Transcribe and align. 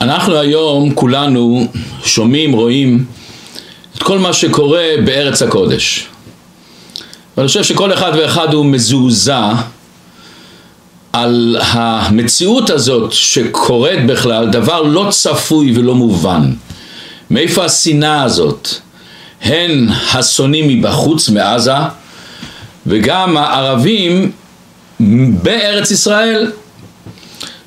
אנחנו 0.00 0.36
היום 0.36 0.94
כולנו 0.94 1.66
שומעים, 2.04 2.52
רואים 2.52 3.04
את 3.96 4.02
כל 4.02 4.18
מה 4.18 4.32
שקורה 4.32 4.84
בארץ 5.04 5.42
הקודש. 5.42 6.06
ואני 7.36 7.48
חושב 7.48 7.64
שכל 7.64 7.92
אחד 7.92 8.12
ואחד 8.18 8.54
הוא 8.54 8.66
מזועזע 8.66 9.52
על 11.12 11.56
המציאות 11.60 12.70
הזאת 12.70 13.12
שקורית 13.12 14.06
בכלל, 14.06 14.50
דבר 14.50 14.82
לא 14.82 15.06
צפוי 15.10 15.72
ולא 15.76 15.94
מובן. 15.94 16.52
מאיפה 17.30 17.64
השנאה 17.64 18.22
הזאת? 18.22 18.68
הן 19.42 19.88
השונאים 20.12 20.68
מבחוץ, 20.68 21.28
מעזה, 21.28 21.72
וגם 22.86 23.36
הערבים 23.36 24.32
בארץ 25.42 25.90
ישראל, 25.90 26.52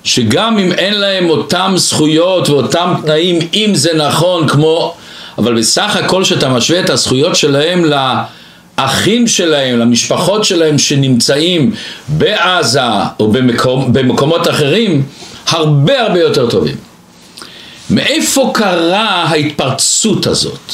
שגם 0.04 0.58
אם 0.58 0.72
אין 0.72 1.00
להם 1.00 1.30
אותם 1.30 1.74
זכויות 1.78 2.50
ואותם 2.50 2.94
תנאים, 3.02 3.40
אם 3.54 3.72
זה 3.74 3.94
נכון 3.94 4.48
כמו, 4.48 4.94
אבל 5.38 5.58
בסך 5.58 5.96
הכל 5.96 6.24
שאתה 6.24 6.50
משווה 6.50 6.80
את 6.80 6.90
הזכויות 6.90 7.36
שלהם 7.36 7.86
לאחים 8.78 9.28
שלהם, 9.28 9.80
למשפחות 9.80 10.44
שלהם 10.44 10.78
שנמצאים 10.78 11.72
בעזה 12.08 12.82
או 13.20 13.32
במקום, 13.32 13.94
במקומות 13.94 14.50
אחרים, 14.50 15.04
הרבה 15.48 16.02
הרבה 16.02 16.20
יותר 16.20 16.50
טובים. 16.50 16.76
מאיפה 17.90 18.52
קרה 18.54 19.24
ההתפרצות 19.24 20.28
הזאת? 20.28 20.74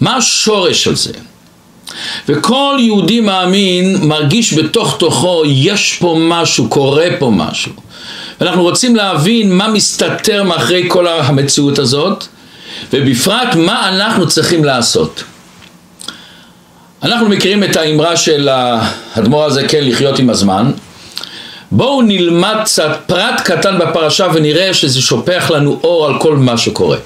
מה 0.00 0.16
השורש 0.16 0.84
של 0.84 0.96
זה? 0.96 1.12
וכל 2.28 2.76
יהודי 2.80 3.20
מאמין 3.20 3.96
מרגיש 4.02 4.54
בתוך 4.54 4.96
תוכו 4.98 5.42
יש 5.46 5.96
פה 6.00 6.16
משהו, 6.20 6.68
קורה 6.68 7.06
פה 7.18 7.30
משהו. 7.30 7.72
ואנחנו 8.40 8.62
רוצים 8.62 8.96
להבין 8.96 9.52
מה 9.52 9.68
מסתתר 9.68 10.42
מאחורי 10.42 10.84
כל 10.88 11.06
המציאות 11.06 11.78
הזאת, 11.78 12.24
ובפרט 12.92 13.54
מה 13.54 13.88
אנחנו 13.88 14.28
צריכים 14.28 14.64
לעשות. 14.64 15.24
אנחנו 17.02 17.28
מכירים 17.28 17.64
את 17.64 17.76
האמרה 17.76 18.16
של 18.16 18.48
האדמו"ר 18.48 19.44
הזה 19.44 19.68
כן 19.68 19.84
לחיות 19.84 20.18
עם 20.18 20.30
הזמן. 20.30 20.70
בואו 21.72 22.02
נלמד 22.02 22.56
קצת 22.64 22.98
פרט 23.06 23.40
קטן 23.44 23.78
בפרשה 23.78 24.26
ונראה 24.34 24.74
שזה 24.74 25.00
שופך 25.00 25.50
לנו 25.50 25.80
אור 25.84 26.06
על 26.06 26.18
כל 26.18 26.36
מה 26.36 26.58
שקורה. 26.58 26.96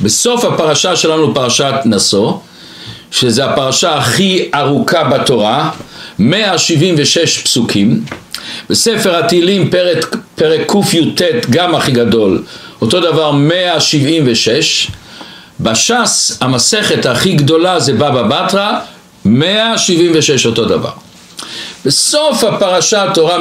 בסוף 0.00 0.44
הפרשה 0.44 0.96
שלנו, 0.96 1.34
פרשת 1.34 1.74
נשוא, 1.84 2.32
שזה 3.10 3.44
הפרשה 3.44 3.94
הכי 3.94 4.50
ארוכה 4.54 5.04
בתורה, 5.04 5.70
176 6.20 7.38
פסוקים, 7.38 8.04
בספר 8.70 9.16
התהילים 9.16 9.70
פרק, 9.70 10.16
פרק 10.34 10.72
קי"ט 10.90 11.22
גם 11.50 11.74
הכי 11.74 11.92
גדול, 11.92 12.42
אותו 12.82 13.00
דבר 13.00 13.30
176, 13.32 14.90
בש"ס 15.60 16.38
המסכת 16.40 17.06
הכי 17.06 17.32
גדולה 17.32 17.80
זה 17.80 17.92
בבא 17.92 18.22
בתרא, 18.22 18.72
176 19.24 20.46
אותו 20.46 20.64
דבר. 20.64 20.90
בסוף 21.84 22.44
הפרשה 22.44 23.04
התורה 23.04 23.38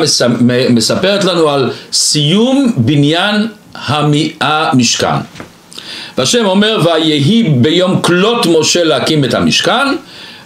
מספרת 0.70 1.24
לנו 1.24 1.50
על 1.50 1.72
סיום 1.94 2.74
בניין 2.78 3.48
המשכן. 4.42 5.16
והשם 6.18 6.46
אומר 6.46 6.82
ויהי 6.86 7.44
ביום 7.44 8.02
כלות 8.02 8.46
משה 8.46 8.84
להקים 8.84 9.24
את 9.24 9.34
המשכן 9.34 9.88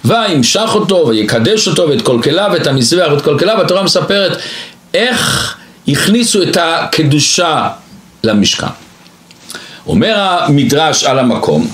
וימשך 0.06 0.70
אותו 0.74 1.08
ויקדש 1.08 1.68
אותו 1.68 1.90
ואת 1.90 2.02
כל 2.02 2.20
כליו 2.24 2.50
ואת 2.54 2.68
המזבח 2.68 3.08
ואת 3.12 3.22
כל 3.22 3.40
כליו 3.40 3.56
והתורה 3.60 3.84
מספרת 3.84 4.38
איך 4.94 5.56
הכניסו 5.88 6.44
את 6.44 6.58
הקדושה 6.62 7.70
למשכן. 8.24 8.68
אומר 9.88 10.16
המדרש 10.18 11.04
על 11.04 11.20
המקום 11.20 11.68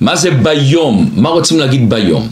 מה 0.00 0.16
זה 0.16 0.30
ביום? 0.30 1.10
מה 1.14 1.28
רוצים 1.28 1.58
להגיד 1.58 1.90
ביום? 1.90 2.28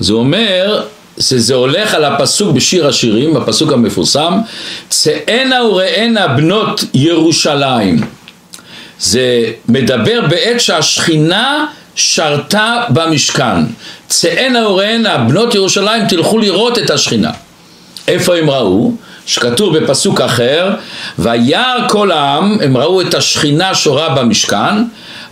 זה 0.00 0.12
אומר 0.12 0.86
שזה 1.20 1.54
הולך 1.54 1.94
על 1.94 2.04
הפסוק 2.04 2.56
בשיר 2.56 2.86
השירים, 2.86 3.36
הפסוק 3.36 3.72
המפורסם 3.72 4.38
צאנה 4.88 5.64
וראנה 5.64 6.28
בנות 6.28 6.84
ירושלים 6.94 8.00
זה 9.00 9.44
מדבר 9.68 10.20
בעת 10.30 10.60
שהשכינה 10.60 11.66
שרתה 11.94 12.84
במשכן. 12.88 13.64
צאנה 14.08 14.68
וראנה 14.68 15.18
בנות 15.18 15.54
ירושלים 15.54 16.08
תלכו 16.08 16.38
לראות 16.38 16.78
את 16.78 16.90
השכינה. 16.90 17.30
איפה 18.08 18.36
הם 18.36 18.50
ראו? 18.50 18.92
שכתוב 19.26 19.78
בפסוק 19.78 20.20
אחר, 20.20 20.70
וירא 21.18 21.88
כל 21.88 22.10
העם, 22.10 22.58
הם 22.62 22.76
ראו 22.76 23.00
את 23.00 23.14
השכינה 23.14 23.74
שורה 23.74 24.08
במשכן, 24.08 24.84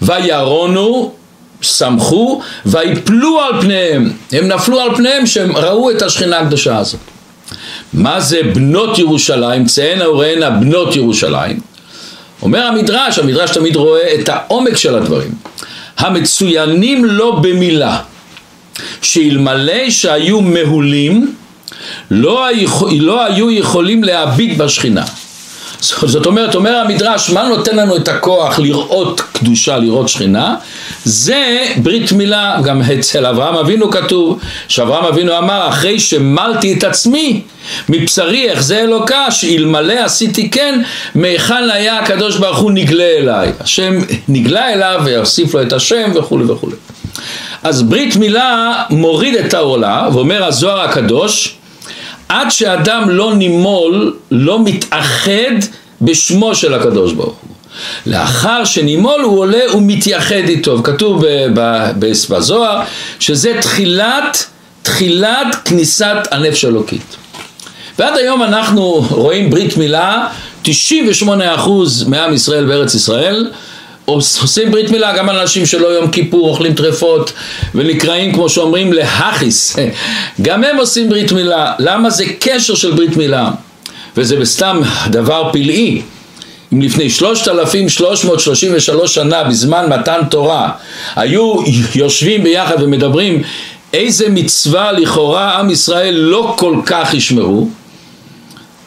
וירונו, 0.02 1.12
שמחו, 1.60 2.40
ויפלו 2.66 3.40
על 3.40 3.60
פניהם, 3.60 4.12
הם 4.32 4.48
נפלו 4.48 4.80
על 4.80 4.96
פניהם 4.96 5.26
שהם 5.26 5.56
ראו 5.56 5.90
את 5.90 6.02
השכינה 6.02 6.38
הקדושה 6.38 6.78
הזאת. 6.78 7.00
מה 7.92 8.20
זה 8.20 8.40
בנות 8.54 8.98
ירושלים? 8.98 9.66
צאנה 9.66 10.10
וראנה 10.10 10.50
בנות 10.50 10.96
ירושלים. 10.96 11.60
אומר 12.42 12.66
המדרש, 12.66 13.18
המדרש 13.18 13.50
תמיד 13.50 13.76
רואה 13.76 14.14
את 14.14 14.28
העומק 14.28 14.76
של 14.76 14.94
הדברים. 14.94 15.30
המצוינים 16.02 17.04
לא 17.04 17.38
במילה, 17.42 17.98
שאלמלא 19.02 19.90
שהיו 19.90 20.40
מהולים, 20.40 21.34
לא, 22.10 22.46
לא 23.00 23.24
היו 23.24 23.50
יכולים 23.50 24.04
להביט 24.04 24.58
בשכינה. 24.58 25.04
זאת 25.82 26.26
אומרת, 26.26 26.54
אומר 26.54 26.76
המדרש, 26.76 27.30
מה 27.30 27.42
נותן 27.48 27.76
לנו 27.76 27.96
את 27.96 28.08
הכוח 28.08 28.58
לראות 28.58 29.20
קדושה, 29.20 29.78
לראות 29.78 30.08
שכינה? 30.08 30.54
זה 31.04 31.64
ברית 31.76 32.12
מילה, 32.12 32.56
גם 32.64 32.82
אצל 32.82 33.26
אברהם 33.26 33.54
אבינו 33.54 33.90
כתוב, 33.90 34.38
שאברהם 34.68 35.04
אבינו 35.04 35.38
אמר, 35.38 35.68
אחרי 35.68 36.00
שמלתי 36.00 36.72
את 36.72 36.84
עצמי 36.84 37.42
מבשרי 37.88 38.52
אחזה 38.52 38.78
אלוקה, 38.78 39.30
שאלמלא 39.30 40.04
עשיתי 40.04 40.50
כן, 40.50 40.82
מהיכן 41.14 41.70
היה 41.70 41.98
הקדוש 41.98 42.36
ברוך 42.36 42.58
הוא 42.58 42.70
נגלה 42.70 43.04
אליי. 43.18 43.52
השם 43.60 43.94
נגלה 44.28 44.72
אליו 44.72 45.00
ויוסיף 45.04 45.54
לו 45.54 45.62
את 45.62 45.72
השם 45.72 46.12
וכולי 46.14 46.44
וכולי. 46.44 46.76
אז 47.62 47.82
ברית 47.82 48.16
מילה 48.16 48.74
מוריד 48.90 49.34
את 49.34 49.54
העולה, 49.54 50.08
ואומר 50.12 50.44
הזוהר 50.44 50.80
הקדוש, 50.80 51.56
עד 52.28 52.50
שאדם 52.50 53.10
לא 53.10 53.34
נימול, 53.34 54.16
לא 54.30 54.64
מתאחד 54.64 55.54
בשמו 56.02 56.54
של 56.54 56.74
הקדוש 56.74 57.12
ברוך 57.12 57.36
הוא. 57.42 57.52
לאחר 58.06 58.64
שנימול 58.64 59.20
הוא 59.20 59.38
עולה 59.38 59.76
ומתייחד 59.76 60.34
איתו, 60.34 60.82
כתוב 60.82 61.24
בזוהר 62.28 62.82
שזה 63.18 63.52
תחילת, 63.60 64.46
תחילת 64.82 65.56
כניסת 65.64 66.16
הנפש 66.30 66.64
אלוקית. 66.64 67.16
ועד 67.98 68.16
היום 68.16 68.42
אנחנו 68.42 69.06
רואים 69.10 69.50
ברית 69.50 69.76
מילה, 69.76 70.28
98% 70.64 70.68
מעם 72.06 72.34
ישראל 72.34 72.64
בארץ 72.64 72.94
ישראל 72.94 73.50
עושים 74.04 74.70
ברית 74.70 74.90
מילה 74.90 75.16
גם 75.16 75.30
אנשים 75.30 75.66
שלא 75.66 75.88
יום 75.88 76.10
כיפור 76.10 76.48
אוכלים 76.48 76.74
טרפות 76.74 77.32
ונקראים 77.74 78.34
כמו 78.34 78.48
שאומרים 78.48 78.92
להכיס. 78.92 79.76
גם 80.42 80.64
הם 80.64 80.76
עושים 80.76 81.08
ברית 81.08 81.32
מילה. 81.32 81.72
למה 81.78 82.10
זה 82.10 82.24
קשר 82.40 82.74
של 82.74 82.92
ברית 82.92 83.16
מילה? 83.16 83.50
וזה 84.16 84.36
בסתם 84.36 84.80
דבר 85.10 85.50
פלאי. 85.52 86.02
אם 86.72 86.82
לפני 86.82 87.10
3,333 87.10 89.14
שנה 89.14 89.44
בזמן 89.44 89.88
מתן 89.88 90.20
תורה 90.30 90.70
היו 91.16 91.54
יושבים 91.94 92.44
ביחד 92.44 92.82
ומדברים 92.82 93.42
איזה 93.92 94.28
מצווה 94.28 94.92
לכאורה 94.92 95.58
עם 95.58 95.70
ישראל 95.70 96.14
לא 96.14 96.54
כל 96.58 96.76
כך 96.86 97.14
ישמרו? 97.14 97.68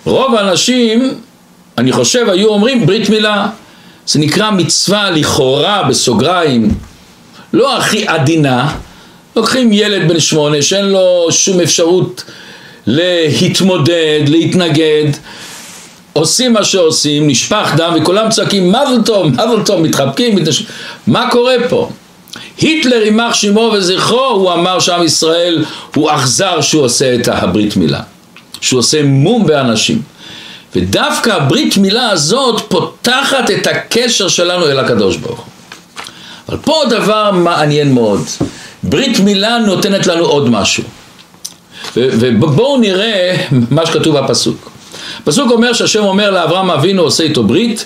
רוב 0.05 0.35
האנשים 0.35 1.13
אני 1.77 1.91
חושב 1.91 2.29
היו 2.29 2.47
אומרים 2.47 2.85
ברית 2.85 3.09
מילה 3.09 3.47
זה 4.07 4.19
נקרא 4.19 4.51
מצווה 4.51 5.09
לכאורה 5.09 5.83
בסוגריים 5.83 6.75
לא 7.53 7.77
הכי 7.77 8.07
עדינה. 8.07 8.75
לוקחים 9.35 9.73
ילד 9.73 10.07
בן 10.07 10.19
שמונה 10.19 10.61
שאין 10.61 10.85
לו 10.85 11.27
שום 11.29 11.61
אפשרות 11.61 12.23
להתמודד, 12.87 14.21
להתנגד. 14.27 15.11
עושים 16.13 16.53
מה 16.53 16.63
שעושים, 16.63 17.27
נשפך 17.27 17.73
דם 17.77 17.93
וכולם 17.97 18.29
צועקים 18.29 18.69
מזל 18.69 19.01
טוב, 19.05 19.27
מזל 19.27 19.63
טוב, 19.65 19.81
מתחבקים, 19.81 20.35
מתנש... 20.35 20.63
מה 21.07 21.31
קורה 21.31 21.55
פה? 21.69 21.89
היטלר 22.57 23.03
יימח 23.03 23.33
שמו 23.33 23.71
וזכרו, 23.73 24.25
הוא 24.25 24.53
אמר 24.53 24.79
שעם 24.79 25.03
ישראל 25.03 25.65
הוא 25.95 26.11
אכזר 26.11 26.61
שהוא 26.61 26.83
עושה 26.83 27.15
את 27.15 27.27
הברית 27.27 27.77
מילה, 27.77 28.01
שהוא 28.61 28.79
עושה 28.79 29.03
מום 29.03 29.45
באנשים 29.45 30.01
ודווקא 30.75 31.29
הברית 31.29 31.77
מילה 31.77 32.09
הזאת 32.09 32.61
פותחת 32.67 33.51
את 33.51 33.67
הקשר 33.67 34.27
שלנו 34.27 34.67
אל 34.67 34.79
הקדוש 34.79 35.17
ברוך 35.17 35.39
הוא. 35.39 35.45
אבל 36.49 36.57
פה 36.57 36.81
דבר 36.89 37.31
מעניין 37.31 37.93
מאוד, 37.93 38.21
ברית 38.83 39.19
מילה 39.19 39.57
נותנת 39.57 40.07
לנו 40.07 40.25
עוד 40.25 40.49
משהו. 40.49 40.83
ובואו 41.95 42.77
נראה 42.77 43.35
מה 43.71 43.85
שכתוב 43.85 44.19
בפסוק. 44.19 44.71
הפסוק 45.21 45.51
אומר 45.51 45.73
שהשם 45.73 46.03
אומר 46.03 46.31
לאברהם 46.31 46.71
אבינו 46.71 47.01
עושה 47.01 47.23
איתו 47.23 47.43
ברית 47.43 47.85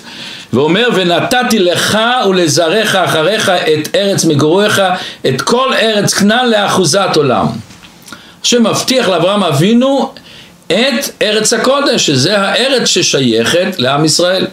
ואומר 0.52 0.88
ונתתי 0.94 1.58
לך 1.58 1.98
ולזרעך 2.28 2.94
אחריך 2.94 3.48
את 3.48 3.88
ארץ 3.94 4.24
מגוריך 4.24 4.82
את 5.26 5.42
כל 5.42 5.72
ארץ 5.74 6.14
כנען 6.14 6.50
לאחוזת 6.50 7.16
עולם. 7.16 7.46
השם 8.44 8.66
מבטיח 8.66 9.08
לאברהם 9.08 9.42
אבינו 9.44 10.12
את 10.70 11.22
ארץ 11.22 11.52
הקודש 11.52 12.06
שזה 12.06 12.38
הארץ 12.38 12.88
ששייכת 12.88 13.74
לעם 13.78 14.04
ישראל. 14.04 14.46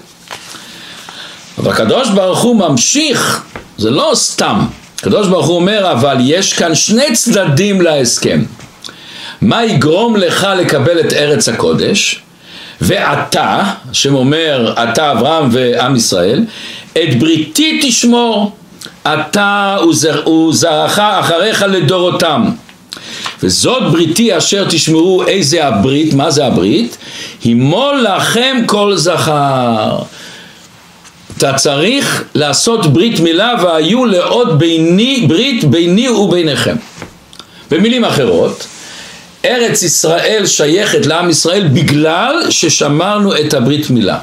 אבל 1.57 1.71
הקדוש 1.71 2.09
ברוך 2.09 2.39
הוא 2.39 2.55
ממשיך 2.55 3.43
זה 3.77 3.91
לא 3.91 4.11
סתם 4.13 4.65
הקדוש 4.99 5.27
ברוך 5.27 5.47
הוא 5.47 5.55
אומר 5.55 5.91
אבל 5.91 6.17
יש 6.19 6.53
כאן 6.53 6.75
שני 6.75 7.13
צדדים 7.13 7.81
להסכם 7.81 8.43
מה 9.41 9.65
יגרום 9.65 10.15
לך 10.15 10.47
לקבל 10.57 10.99
את 10.99 11.13
ארץ 11.13 11.49
הקודש 11.49 12.21
ואתה, 12.81 13.63
השם 13.91 14.15
אומר, 14.15 14.73
אתה 14.83 15.11
אברהם 15.11 15.49
ועם 15.51 15.95
ישראל, 15.95 16.45
את 16.91 17.19
בריתי 17.19 17.79
תשמור, 17.83 18.55
אתה 19.03 19.77
וזרעך 19.89 20.99
אחריך 20.99 21.65
לדורותם. 21.69 22.49
וזאת 23.43 23.91
בריתי 23.91 24.37
אשר 24.37 24.65
תשמעו 24.69 25.27
איזה 25.27 25.65
הברית, 25.67 26.13
מה 26.13 26.31
זה 26.31 26.45
הברית? 26.45 26.97
הימול 27.43 28.05
לכם 28.09 28.57
כל 28.65 28.95
זכר. 28.95 29.99
אתה 31.37 31.53
צריך 31.53 32.23
לעשות 32.35 32.93
ברית 32.93 33.19
מילה 33.19 33.53
והיו 33.63 34.05
לעוד 34.05 34.59
ביני, 34.59 35.25
ברית 35.27 35.63
ביני 35.63 36.09
וביניכם. 36.09 36.75
במילים 37.71 38.05
אחרות, 38.05 38.67
ארץ 39.45 39.83
ישראל 39.83 40.45
שייכת 40.45 41.05
לעם 41.05 41.29
ישראל 41.29 41.67
בגלל 41.67 42.45
ששמרנו 42.49 43.37
את 43.37 43.53
הברית 43.53 43.89
מילה. 43.89 44.19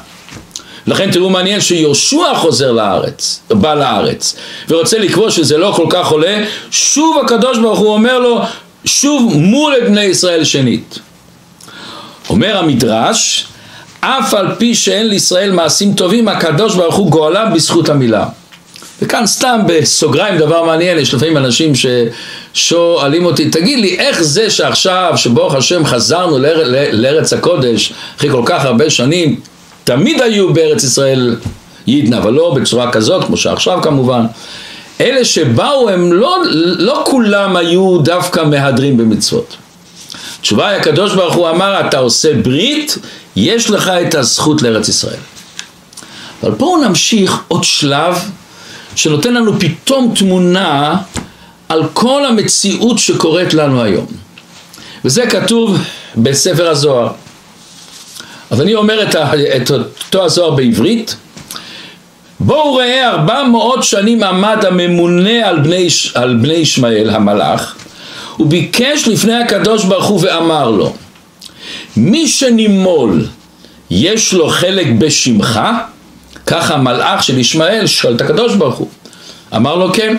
לכן 0.87 1.11
תראו 1.11 1.29
מעניין 1.29 1.61
שיהושע 1.61 2.33
חוזר 2.35 2.71
לארץ, 2.71 3.39
בא 3.49 3.73
לארץ, 3.73 4.35
ורוצה 4.69 4.97
לקבוע 4.99 5.31
שזה 5.31 5.57
לא 5.57 5.73
כל 5.75 5.85
כך 5.89 6.07
עולה, 6.07 6.43
שוב 6.71 7.17
הקדוש 7.25 7.57
ברוך 7.57 7.79
הוא 7.79 7.93
אומר 7.93 8.19
לו, 8.19 8.41
שוב 8.85 9.33
מול 9.35 9.73
את 9.77 9.83
בני 9.83 10.03
ישראל 10.03 10.43
שנית. 10.43 10.99
אומר 12.29 12.57
המדרש, 12.57 13.47
אף 13.99 14.33
על 14.33 14.47
פי 14.57 14.75
שאין 14.75 15.07
לישראל 15.07 15.51
מעשים 15.51 15.93
טובים, 15.93 16.27
הקדוש 16.27 16.75
ברוך 16.75 16.95
הוא 16.95 17.11
גואלם 17.11 17.51
בזכות 17.53 17.89
המילה. 17.89 18.25
וכאן 19.01 19.25
סתם 19.25 19.59
בסוגריים 19.67 20.37
דבר 20.37 20.63
מעניין, 20.63 20.97
יש 20.97 21.13
לפעמים 21.13 21.37
אנשים 21.37 21.71
ששואלים 22.53 23.25
אותי, 23.25 23.49
תגיד 23.49 23.79
לי, 23.79 23.99
איך 23.99 24.21
זה 24.21 24.49
שעכשיו, 24.49 25.13
שברוך 25.15 25.55
השם 25.55 25.85
חזרנו 25.85 26.39
לאר, 26.39 26.89
לארץ 26.91 27.33
הקודש, 27.33 27.93
אחרי 28.17 28.31
כל 28.31 28.43
כך 28.45 28.65
הרבה 28.65 28.89
שנים, 28.89 29.39
תמיד 29.83 30.21
היו 30.21 30.53
בארץ 30.53 30.83
ישראל 30.83 31.35
יידנה, 31.87 32.17
אבל 32.17 32.33
לא 32.33 32.53
בצורה 32.55 32.91
כזאת, 32.91 33.23
כמו 33.23 33.37
שעכשיו 33.37 33.79
כמובן. 33.81 34.25
אלה 35.01 35.25
שבאו 35.25 35.89
הם 35.89 36.13
לא, 36.13 36.37
לא 36.77 37.03
כולם 37.07 37.55
היו 37.55 37.97
דווקא 37.97 38.43
מהדרים 38.43 38.97
במצוות. 38.97 39.55
התשובה 40.39 40.67
היא 40.67 40.79
הקדוש 40.79 41.13
ברוך 41.13 41.35
הוא 41.35 41.49
אמר, 41.49 41.87
אתה 41.87 41.97
עושה 41.97 42.33
ברית, 42.33 42.97
יש 43.35 43.69
לך 43.69 43.89
את 43.89 44.15
הזכות 44.15 44.61
לארץ 44.61 44.89
ישראל. 44.89 45.19
אבל 46.43 46.51
בואו 46.51 46.87
נמשיך 46.87 47.37
עוד 47.47 47.63
שלב 47.63 48.17
שנותן 48.95 49.33
לנו 49.33 49.59
פתאום 49.59 50.13
תמונה 50.15 50.97
על 51.69 51.83
כל 51.93 52.25
המציאות 52.25 52.99
שקורית 52.99 53.53
לנו 53.53 53.83
היום. 53.83 54.05
וזה 55.05 55.27
כתוב 55.27 55.77
בספר 56.17 56.69
הזוהר. 56.69 57.11
אז 58.49 58.61
אני 58.61 58.75
אומר 58.75 59.03
את, 59.03 59.15
ה, 59.15 59.31
את 59.55 59.71
אותו 59.71 60.25
הזוהר 60.25 60.51
בעברית. 60.51 61.15
בואו 62.39 62.75
ראה 62.75 63.09
ארבע 63.09 63.43
מאות 63.43 63.83
שנים 63.83 64.23
עמד 64.23 64.65
הממונה 64.65 65.47
על 65.47 65.59
בני, 65.59 65.87
על 66.13 66.35
בני 66.35 66.53
ישמעאל 66.53 67.09
המלאך 67.09 67.75
הוא 68.37 68.47
ביקש 68.47 69.07
לפני 69.07 69.33
הקדוש 69.33 69.83
ברוך 69.83 70.05
הוא 70.05 70.19
ואמר 70.23 70.69
לו 70.69 70.93
מי 71.97 72.27
שנימול 72.27 73.27
יש 73.89 74.33
לו 74.33 74.49
חלק 74.49 74.87
בשמך 74.97 75.59
ככה 76.45 76.73
המלאך 76.73 77.23
של 77.23 77.37
ישמעאל 77.37 77.87
שואל 77.87 78.15
את 78.15 78.21
הקדוש 78.21 78.55
ברוך 78.55 78.75
הוא. 78.75 78.87
אמר 79.55 79.75
לו 79.75 79.93
כן. 79.93 80.17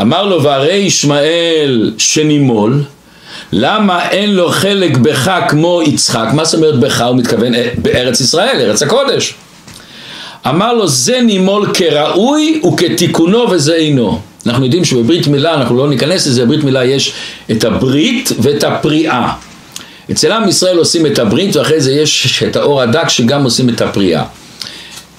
אמר 0.00 0.24
לו 0.24 0.42
והרי 0.42 0.74
ישמעאל 0.74 1.94
שנימול 1.98 2.82
למה 3.52 4.08
אין 4.08 4.34
לו 4.34 4.48
חלק 4.50 4.96
בך 4.96 5.30
כמו 5.48 5.82
יצחק? 5.86 6.28
מה 6.32 6.44
זאת 6.44 6.54
אומרת 6.54 6.80
בך? 6.80 7.00
הוא 7.00 7.16
מתכוון 7.16 7.54
אה, 7.54 7.68
בארץ 7.78 8.20
ישראל, 8.20 8.60
ארץ 8.60 8.82
הקודש. 8.82 9.34
אמר 10.46 10.72
לו 10.72 10.88
זה 10.88 11.20
נימול 11.20 11.72
כראוי 11.74 12.62
וכתיקונו 12.64 13.50
וזה 13.50 13.74
אינו. 13.74 14.20
אנחנו 14.46 14.64
יודעים 14.64 14.84
שבברית 14.84 15.26
מילה, 15.26 15.54
אנחנו 15.54 15.76
לא 15.76 15.88
ניכנס 15.88 16.26
לזה, 16.26 16.44
בברית 16.44 16.64
מילה 16.64 16.84
יש 16.84 17.12
את 17.50 17.64
הברית 17.64 18.32
ואת 18.38 18.64
הפריאה. 18.64 19.32
אצל 20.10 20.32
עם 20.32 20.48
ישראל 20.48 20.76
עושים 20.76 21.06
את 21.06 21.18
הברית 21.18 21.56
ואחרי 21.56 21.80
זה 21.80 21.92
יש 21.92 22.42
את 22.48 22.56
האור 22.56 22.82
הדק 22.82 23.08
שגם 23.08 23.44
עושים 23.44 23.68
את 23.68 23.80
הפריאה. 23.80 24.24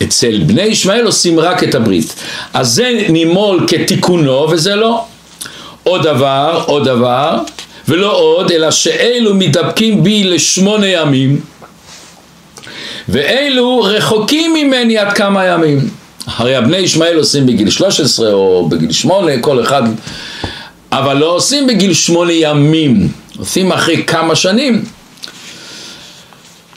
אצל 0.04 0.40
בני 0.46 0.62
ישמעאל 0.62 1.06
עושים 1.06 1.40
רק 1.40 1.64
את 1.64 1.76
הברית. 1.76 2.16
אז 2.54 2.70
זה 2.70 3.06
נימול 3.10 3.66
כתיקונו 3.68 4.48
וזה 4.52 4.76
לא. 4.76 5.06
עוד 5.84 6.04
דבר, 6.04 6.64
עוד 6.66 6.84
דבר, 6.84 7.38
ולא 7.88 8.18
עוד, 8.18 8.52
אלא 8.52 8.72
שאלו 8.72 9.36
מתדבקים 9.36 10.04
בי 10.04 10.24
לשמונה 10.24 10.88
ימים, 10.88 11.42
ואלו 13.10 13.82
רחוקים 13.82 14.54
ממני 14.54 14.98
עד 14.98 15.14
כמה 15.14 15.46
ימים. 15.46 15.90
הרי 16.28 16.56
הבני 16.56 16.78
ישמעאל 16.78 17.18
עושים 17.18 17.46
בגיל 17.46 17.70
13 17.70 18.34
או 18.34 18.70
בגיל 18.70 18.92
8, 18.92 19.40
כל 19.42 19.64
אחד, 19.64 19.84
אבל 20.92 21.18
לא 21.18 21.26
עושים 21.26 21.68
בגיל 21.68 21.94
8 21.94 22.34
ימים, 22.34 23.12
עושים 23.38 23.72
אחרי 23.72 24.04
כמה 24.04 24.36
שנים. 24.36 24.86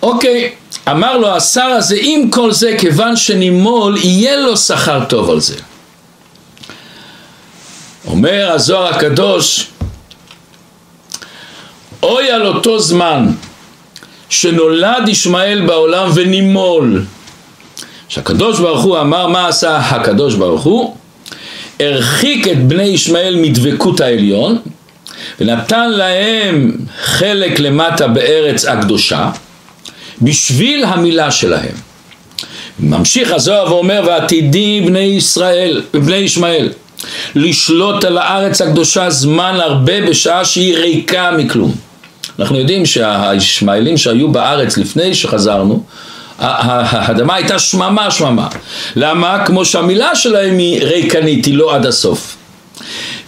אוקיי, 0.03 0.50
אמר 0.91 1.17
לו 1.19 1.37
השר 1.37 1.62
הזה, 1.62 1.97
עם 2.00 2.31
כל 2.31 2.53
זה, 2.53 2.75
כיוון 2.79 3.17
שנימול, 3.17 3.97
יהיה 3.97 4.37
לו 4.37 4.56
שכר 4.56 5.05
טוב 5.09 5.31
על 5.31 5.41
זה. 5.41 5.55
אומר 8.06 8.53
הזוהר 8.53 8.94
הקדוש, 8.94 9.67
אוי 12.03 12.31
על 12.31 12.47
אותו 12.47 12.79
זמן 12.79 13.27
שנולד 14.35 15.09
ישמעאל 15.09 15.61
בעולם 15.67 16.11
ונימול. 16.15 17.05
שהקדוש 18.09 18.61
ברוך 18.61 18.83
הוא 18.83 19.01
אמר 19.01 19.27
מה 19.27 19.49
עשה 19.49 19.77
הקדוש 19.77 20.35
ברוך 20.35 20.63
הוא? 20.63 20.97
הרחיק 21.81 22.49
את 22.49 22.69
בני 22.69 22.82
ישמעאל 22.82 23.37
מדבקות 23.37 24.01
העליון 24.01 24.58
ונתן 25.41 25.91
להם 25.91 26.77
חלק 27.03 27.61
למטה 27.61 28.08
בארץ 28.08 28.65
הקדושה 28.65 29.31
בשביל 30.23 30.85
המילה 30.85 31.31
שלהם. 31.31 31.75
ממשיך 32.81 33.32
הזוהר 33.32 33.73
ואומר 33.73 34.03
ועתידי 34.06 34.81
בני 34.87 34.99
ישראל, 34.99 35.82
בני 35.93 36.17
ישמעאל 36.17 36.69
לשלוט 37.35 38.05
על 38.05 38.19
הארץ 38.19 38.61
הקדושה 38.61 39.11
זמן 39.11 39.58
הרבה 39.61 40.01
בשעה 40.06 40.44
שהיא 40.44 40.77
ריקה 40.77 41.31
מכלום. 41.31 41.75
אנחנו 42.38 42.58
יודעים 42.58 42.86
שהישמעאלים 42.86 43.96
שהיו 43.96 44.29
בארץ 44.29 44.76
לפני 44.76 45.14
שחזרנו 45.14 45.82
האדמה 46.38 47.34
הייתה 47.34 47.58
שממה 47.58 48.10
שממה. 48.10 48.48
למה? 48.96 49.46
כמו 49.46 49.64
שהמילה 49.64 50.14
שלהם 50.17 50.58
היא 50.58 50.82
ריקנית, 50.82 51.44
היא 51.44 51.55
לא 51.55 51.74
עד 51.74 51.86
הסוף. 51.86 52.36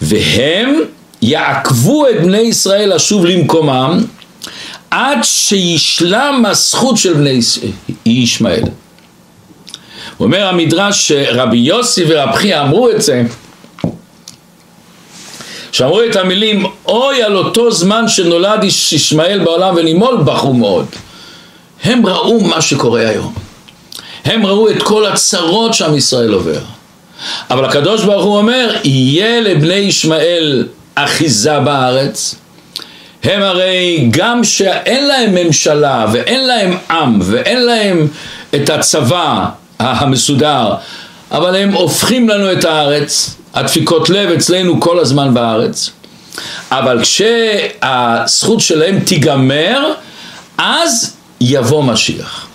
והם 0.01 0.79
יעקבו 1.21 2.07
את 2.09 2.21
בני 2.21 2.37
ישראל 2.37 2.95
לשוב 2.95 3.25
למקומם 3.25 4.03
עד 4.91 5.19
שישלם 5.23 6.43
הזכות 6.47 6.97
של 6.97 7.13
בני 7.13 7.39
ישמעאל. 8.05 8.63
אומר 10.19 10.47
המדרש 10.47 11.07
שרבי 11.07 11.57
יוסי 11.57 12.03
ורב 12.07 12.35
חייא 12.35 12.61
אמרו 12.61 12.89
את 12.89 13.01
זה 13.01 13.23
שאמרו 15.77 16.03
את 16.03 16.15
המילים 16.15 16.65
אוי 16.85 17.23
על 17.23 17.37
אותו 17.37 17.71
זמן 17.71 18.07
שנולד 18.07 18.63
ישמעאל 18.63 19.39
בעולם 19.39 19.75
ונימול 19.75 20.17
בכו 20.17 20.53
מאוד. 20.53 20.85
הם 21.83 22.05
ראו 22.05 22.39
מה 22.39 22.61
שקורה 22.61 23.09
היום. 23.09 23.33
הם 24.25 24.45
ראו 24.45 24.69
את 24.69 24.83
כל 24.83 25.05
הצרות 25.05 25.73
שעם 25.73 25.97
ישראל 25.97 26.33
עובר. 26.33 26.59
אבל 27.49 27.65
הקדוש 27.65 28.03
ברוך 28.03 28.25
הוא 28.25 28.37
אומר 28.37 28.75
יהיה 28.83 29.41
לבני 29.41 29.73
ישמעאל 29.73 30.67
אחיזה 30.95 31.59
בארץ. 31.59 32.35
הם 33.23 33.41
הרי 33.41 34.07
גם 34.11 34.43
שאין 34.43 35.07
להם 35.07 35.35
ממשלה 35.35 36.05
ואין 36.11 36.47
להם 36.47 36.77
עם 36.91 37.19
ואין 37.21 37.65
להם 37.65 38.07
את 38.55 38.69
הצבא 38.69 39.45
המסודר 39.79 40.73
אבל 41.31 41.55
הם 41.55 41.73
הופכים 41.73 42.29
לנו 42.29 42.51
את 42.51 42.65
הארץ 42.65 43.35
הדפיקות 43.57 44.09
לב 44.09 44.29
אצלנו 44.29 44.81
כל 44.81 44.99
הזמן 44.99 45.33
בארץ 45.33 45.89
אבל 46.71 47.01
כשהזכות 47.01 48.59
שלהם 48.59 48.99
תיגמר 48.99 49.91
אז 50.57 51.13
יבוא 51.41 51.83
משיח 51.83 52.47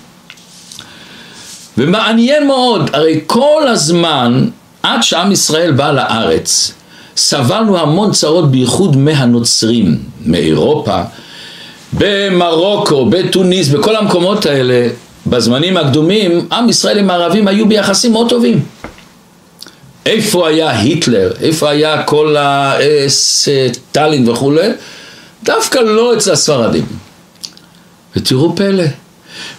ומעניין 1.79 2.47
מאוד, 2.47 2.91
הרי 2.93 3.21
כל 3.27 3.63
הזמן, 3.69 4.45
עד 4.83 5.03
שעם 5.03 5.33
ישראל 5.33 5.73
בא 5.73 5.93
לארץ, 5.93 6.73
סבלנו 7.17 7.79
המון 7.79 8.13
צרות 8.13 8.51
בייחוד 8.51 8.97
מהנוצרים, 8.97 9.99
מאירופה, 10.27 11.03
במרוקו, 11.93 13.07
בתוניס, 13.07 13.69
בכל 13.69 13.97
המקומות 13.97 14.47
האלה, 14.47 14.89
בזמנים 15.27 15.77
הקדומים, 15.77 16.47
עם 16.53 16.69
ישראל 16.69 16.99
עם 16.99 17.11
הערבים 17.11 17.49
היו 17.49 17.69
ביחסים 17.69 18.13
מאוד 18.13 18.29
טובים. 18.29 18.61
איפה 20.07 20.49
היה 20.49 20.71
היטלר, 20.71 21.33
איפה 21.41 21.71
היה 21.71 22.03
כל 22.03 22.37
הסטלין 22.39 24.29
וכולי, 24.29 24.69
דווקא 25.45 25.79
לא 25.79 26.15
אצל 26.17 26.33
הספרדים. 26.33 26.87
ותראו 28.17 28.57
פלא, 28.57 28.85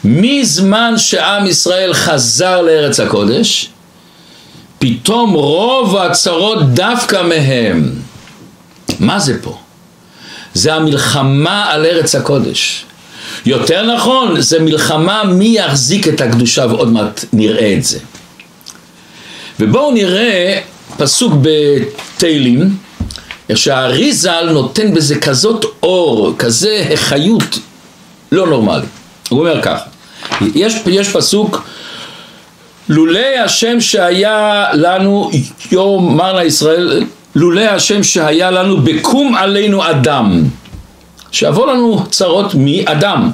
מזמן 0.04 0.94
שעם 0.98 1.48
ישראל 1.48 1.94
חזר 1.94 2.62
לארץ 2.62 3.00
הקודש, 3.00 3.70
פתאום 4.80 5.34
רוב 5.34 5.98
הצרות 5.98 6.74
דווקא 6.74 7.22
מהם. 7.22 7.92
מה 9.00 9.20
זה 9.20 9.42
פה? 9.42 9.58
זה 10.54 10.74
המלחמה 10.74 11.72
על 11.72 11.86
ארץ 11.86 12.16
הקודש. 12.16 12.86
יותר 13.46 13.96
נכון, 13.96 14.42
זה 14.42 14.60
מלחמה 14.60 15.24
מי 15.24 15.58
יחזיק 15.58 16.08
את 16.08 16.22
הקדושה 16.22 16.66
ועוד 16.70 16.92
מעט 16.92 17.26
נראה 17.34 17.74
את 17.78 17.84
זה. 17.84 18.00
ובואו 19.60 19.92
נראה 19.92 20.60
פסוק 20.98 21.34
בתהילים, 21.42 22.78
שהאריזל 23.56 24.50
נותן 24.52 24.94
בזה 24.94 25.20
כזאת 25.20 25.66
אור, 25.84 26.34
כזה 26.38 26.86
חיות 26.96 27.60
לא 28.32 28.48
נורמלי. 28.48 28.86
הוא 29.30 29.40
אומר 29.40 29.62
ככה, 29.62 29.86
יש, 30.56 30.76
יש 30.88 31.10
פסוק 31.10 31.64
לולי 32.90 33.38
השם 33.38 33.82
שהיה 33.82 34.66
לנו 34.74 35.32
יום 35.72 36.18
מר 36.18 36.34
לישראל 36.34 37.04
לולי 37.36 37.68
השם 37.68 38.04
שהיה 38.04 38.52
לנו 38.52 38.78
בקום 38.82 39.36
עלינו 39.36 39.90
אדם 39.90 40.44
שיבוא 41.32 41.68
לנו 41.68 42.06
צרות 42.10 42.56
מאדם 42.56 43.32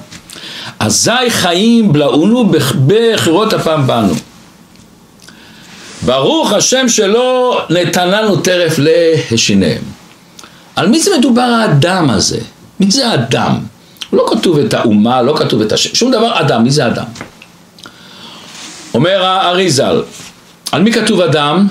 אזי 0.79 1.29
חיים 1.29 1.93
בלעונו 1.93 2.51
בחירות 2.88 3.53
הפעם 3.53 3.88
בנו 3.88 4.13
ברוך 6.06 6.53
השם 6.53 6.89
שלא 6.89 7.62
נתן 7.70 8.10
לנו 8.10 8.36
טרף 8.36 8.75
להשיניהם 8.77 9.82
על 10.75 10.88
מי 10.88 11.00
זה 11.00 11.18
מדובר 11.18 11.41
האדם 11.41 12.10
הזה? 12.10 12.39
מי 12.79 12.91
זה 12.91 13.08
האדם? 13.08 13.60
לא 14.13 14.25
כתוב 14.29 14.58
את 14.58 14.74
האומה, 14.74 15.22
לא 15.22 15.36
כתוב 15.38 15.62
את 15.62 15.72
השם, 15.72 15.96
שום 15.96 16.12
דבר 16.12 16.39
אדם, 16.39 16.63
מי 16.63 16.72
זה 16.72 16.88
אדם? 16.88 17.06
אומר 18.94 19.24
האריזל, 19.25 20.01
על 20.72 20.82
מי 20.82 20.94
כתוב 20.94 21.22
אדם? 21.22 21.68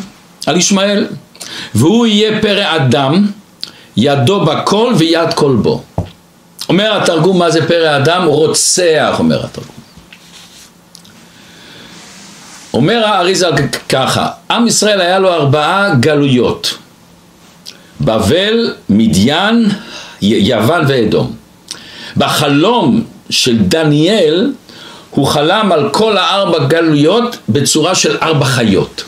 על 0.46 0.56
ישמעאל. 0.56 1.06
והוא 1.74 2.06
יהיה 2.06 2.42
פרא 2.42 2.76
אדם, 2.76 3.26
ידו 3.96 4.44
בכל 4.44 4.92
ויד 4.96 5.34
כל 5.34 5.56
בו. 5.62 5.82
אומר 6.68 7.02
התרגום 7.02 7.38
מה 7.38 7.50
זה 7.50 7.68
פרא 7.68 7.96
אדם? 7.96 8.24
רוצח, 8.24 9.16
אומר 9.18 9.44
התרגום. 9.44 9.77
אומר 12.74 13.06
האריזל 13.06 13.52
ככה, 13.88 14.28
עם 14.50 14.66
ישראל 14.66 15.00
היה 15.00 15.18
לו 15.18 15.32
ארבעה 15.32 15.94
גלויות, 15.94 16.74
בבל, 18.00 18.74
מדיין, 18.88 19.68
יוון 20.22 20.84
ואדום. 20.88 21.32
בחלום 22.16 23.04
של 23.30 23.58
דניאל 23.58 24.52
הוא 25.10 25.26
חלם 25.26 25.72
על 25.72 25.88
כל 25.92 26.16
הארבע 26.16 26.64
גלויות 26.64 27.36
בצורה 27.48 27.94
של 27.94 28.16
ארבע 28.22 28.44
חיות. 28.44 29.04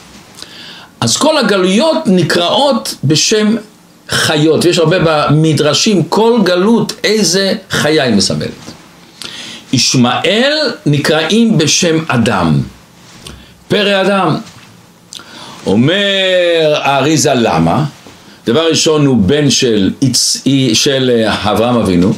אז 1.00 1.17
כל 1.17 1.38
הגלויות 1.38 1.99
נקראות 2.07 2.95
בשם 3.05 3.57
חיות, 4.09 4.64
ויש 4.64 4.79
הרבה 4.79 4.97
במדרשים, 5.05 6.02
כל 6.02 6.38
גלות 6.45 6.93
איזה 7.05 7.55
חיה 7.71 8.05
היא 8.05 8.14
מסמלת. 8.14 8.50
ישמעאל 9.73 10.73
נקראים 10.87 11.59
בשם 11.59 12.05
אדם, 12.09 12.61
פרא 13.71 14.00
אדם. 14.00 14.37
אומר 15.67 16.81
האריזה 16.83 17.35
למה? 17.35 17.85
דבר 18.47 18.69
ראשון 18.69 19.07
הוא 19.07 19.17
בן 19.17 19.50
של, 19.50 19.91
של 20.73 21.25
אברהם 21.27 21.77
אבינו, 21.77 22.12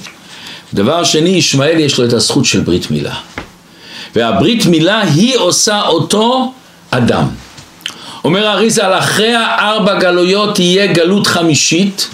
דבר 0.75 1.05
שני 1.05 1.29
ישמעאל 1.29 1.81
יש 1.81 1.99
לו 1.99 2.07
את 2.07 2.13
הזכות 2.13 2.45
של 2.45 2.61
ברית 2.61 2.91
מילה. 2.91 3.15
והברית 4.17 4.67
מילה 4.67 5.01
היא 5.01 5.37
עושה 5.37 5.83
אותו 5.83 6.53
אדם. 6.91 7.29
אומר 8.25 8.47
האריזה, 8.47 8.99
אחרי 8.99 9.35
הארבע 9.35 9.99
גלויות 9.99 10.55
תהיה 10.55 10.87
גלות 10.87 11.27
חמישית, 11.27 12.09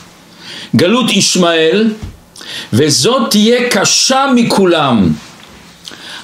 גלות 0.76 1.10
ישמעאל, 1.10 1.90
וזאת 2.72 3.30
תהיה 3.30 3.70
קשה 3.70 4.26
מכולם. 4.34 5.12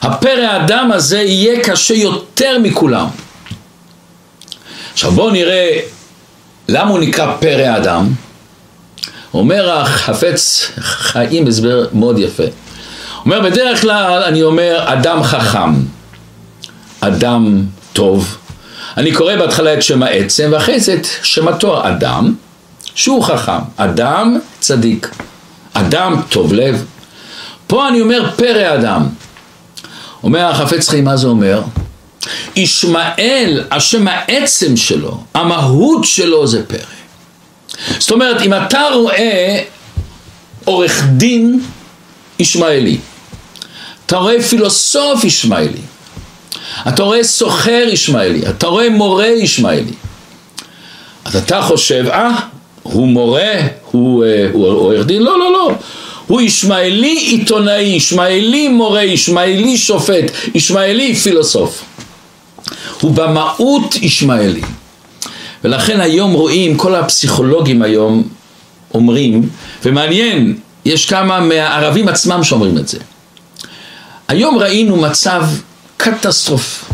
הפרא 0.05 0.57
אדם 0.57 0.93
הזה 0.93 1.19
יהיה 1.19 1.65
קשה 1.65 1.95
יותר 1.95 2.59
מכולם. 2.59 3.07
עכשיו 4.93 5.11
בואו 5.11 5.31
נראה 5.31 5.81
למה 6.69 6.91
הוא 6.91 6.99
נקרא 6.99 7.37
פרא 7.41 7.77
אדם. 7.77 8.09
אומר 9.35 9.71
החפץ 9.71 10.71
חיים 10.81 11.47
הסבר 11.47 11.87
מאוד 11.93 12.19
יפה. 12.19 12.43
אומר 13.25 13.41
בדרך 13.41 13.81
כלל 13.81 14.23
אני 14.23 14.43
אומר 14.43 14.85
אדם 14.87 15.23
חכם, 15.23 15.75
אדם 17.01 17.63
טוב. 17.93 18.37
אני 18.97 19.13
קורא 19.13 19.37
בהתחלה 19.37 19.75
את 19.75 19.83
שם 19.83 20.03
העצם 20.03 20.51
ואחרי 20.53 20.81
זה 20.81 20.95
את 20.95 21.07
שם 21.23 21.49
התואר 21.49 21.89
אדם 21.89 22.35
שהוא 22.95 23.25
חכם, 23.25 23.63
אדם 23.77 24.39
צדיק, 24.61 25.11
אדם 25.73 26.23
טוב 26.29 26.53
לב. 26.53 26.85
פה 27.67 27.89
אני 27.89 28.01
אומר 28.01 28.31
פרא 28.37 28.75
אדם. 28.75 29.24
אומר 30.25 30.45
החפץ 30.45 30.89
חיים 30.89 31.05
מה 31.05 31.17
זה 31.17 31.27
אומר? 31.27 31.63
ישמעאל, 32.57 33.65
השם 33.71 34.09
העצם 34.09 34.77
שלו, 34.77 35.21
המהות 35.35 36.05
שלו 36.05 36.47
זה 36.47 36.67
פרא. 36.67 36.79
זאת 37.99 38.11
אומרת, 38.11 38.43
אם 38.43 38.55
אתה 38.55 38.83
רואה 38.95 39.63
עורך 40.65 41.05
דין 41.05 41.61
ישמעאלי, 42.39 42.99
אתה 44.07 44.17
רואה 44.17 44.43
פילוסוף 44.43 45.25
ישמעאלי, 45.25 45.81
אתה 46.89 47.03
רואה 47.03 47.25
סוחר 47.25 47.85
ישמעאלי, 47.89 48.49
אתה 48.49 48.67
רואה 48.67 48.91
מורה 48.91 49.27
ישמעאלי, 49.27 49.95
אז 51.25 51.37
אתה 51.37 51.63
חושב, 51.63 52.05
אה, 52.11 52.31
הוא 52.83 53.09
מורה, 53.09 53.53
הוא, 53.91 54.25
אה, 54.25 54.49
עורך 54.53 55.07
דין? 55.07 55.23
לא, 55.23 55.39
לא, 55.39 55.53
לא. 55.53 55.71
הוא 56.27 56.41
ישמעאלי 56.41 57.19
עיתונאי, 57.19 57.83
ישמעאלי 57.83 58.69
מורה, 58.69 59.05
ישמעאלי 59.05 59.79
שופט, 59.79 60.31
ישמעאלי 60.55 61.15
פילוסוף. 61.15 61.85
הוא 63.01 63.15
במהות 63.15 63.97
ישמעאלי. 63.97 64.63
ולכן 65.65 66.01
היום 66.01 66.33
רואים, 66.33 66.77
כל 66.77 66.95
הפסיכולוגים 66.95 67.83
היום 67.83 68.29
אומרים, 68.95 69.49
ומעניין, 69.85 70.57
יש 70.85 71.07
כמה 71.07 71.41
מהערבים 71.41 72.09
עצמם 72.09 72.45
שאומרים 72.45 72.79
את 72.79 72.89
זה. 72.89 72.99
היום 74.29 74.59
ראינו 74.59 74.97
מצב 74.97 75.45
קטסטרוף, 75.97 76.85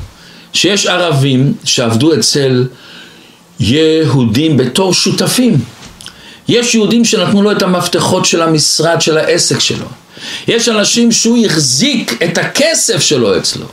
שיש 0.53 0.87
ערבים 0.87 1.53
שעבדו 1.65 2.15
אצל 2.15 2.67
יהודים 3.61 4.57
בתור 4.57 4.95
שותפים. 4.95 5.59
יש 6.51 6.75
יהודים 6.75 7.05
שנתנו 7.05 7.43
לו 7.43 7.53
את 7.53 7.63
המפתחות 7.63 8.25
של 8.25 8.43
המשרד 8.43 9.01
של 9.01 9.19
העסק 9.19 9.61
שלו. 9.61 9.87
יש 10.49 10.69
אנשים 10.69 11.13
שהוא 11.13 11.39
החזיק 11.47 12.23
את 12.23 12.39
הכסף 12.39 13.01
שלו 13.01 13.39
אצלו. 13.39 13.67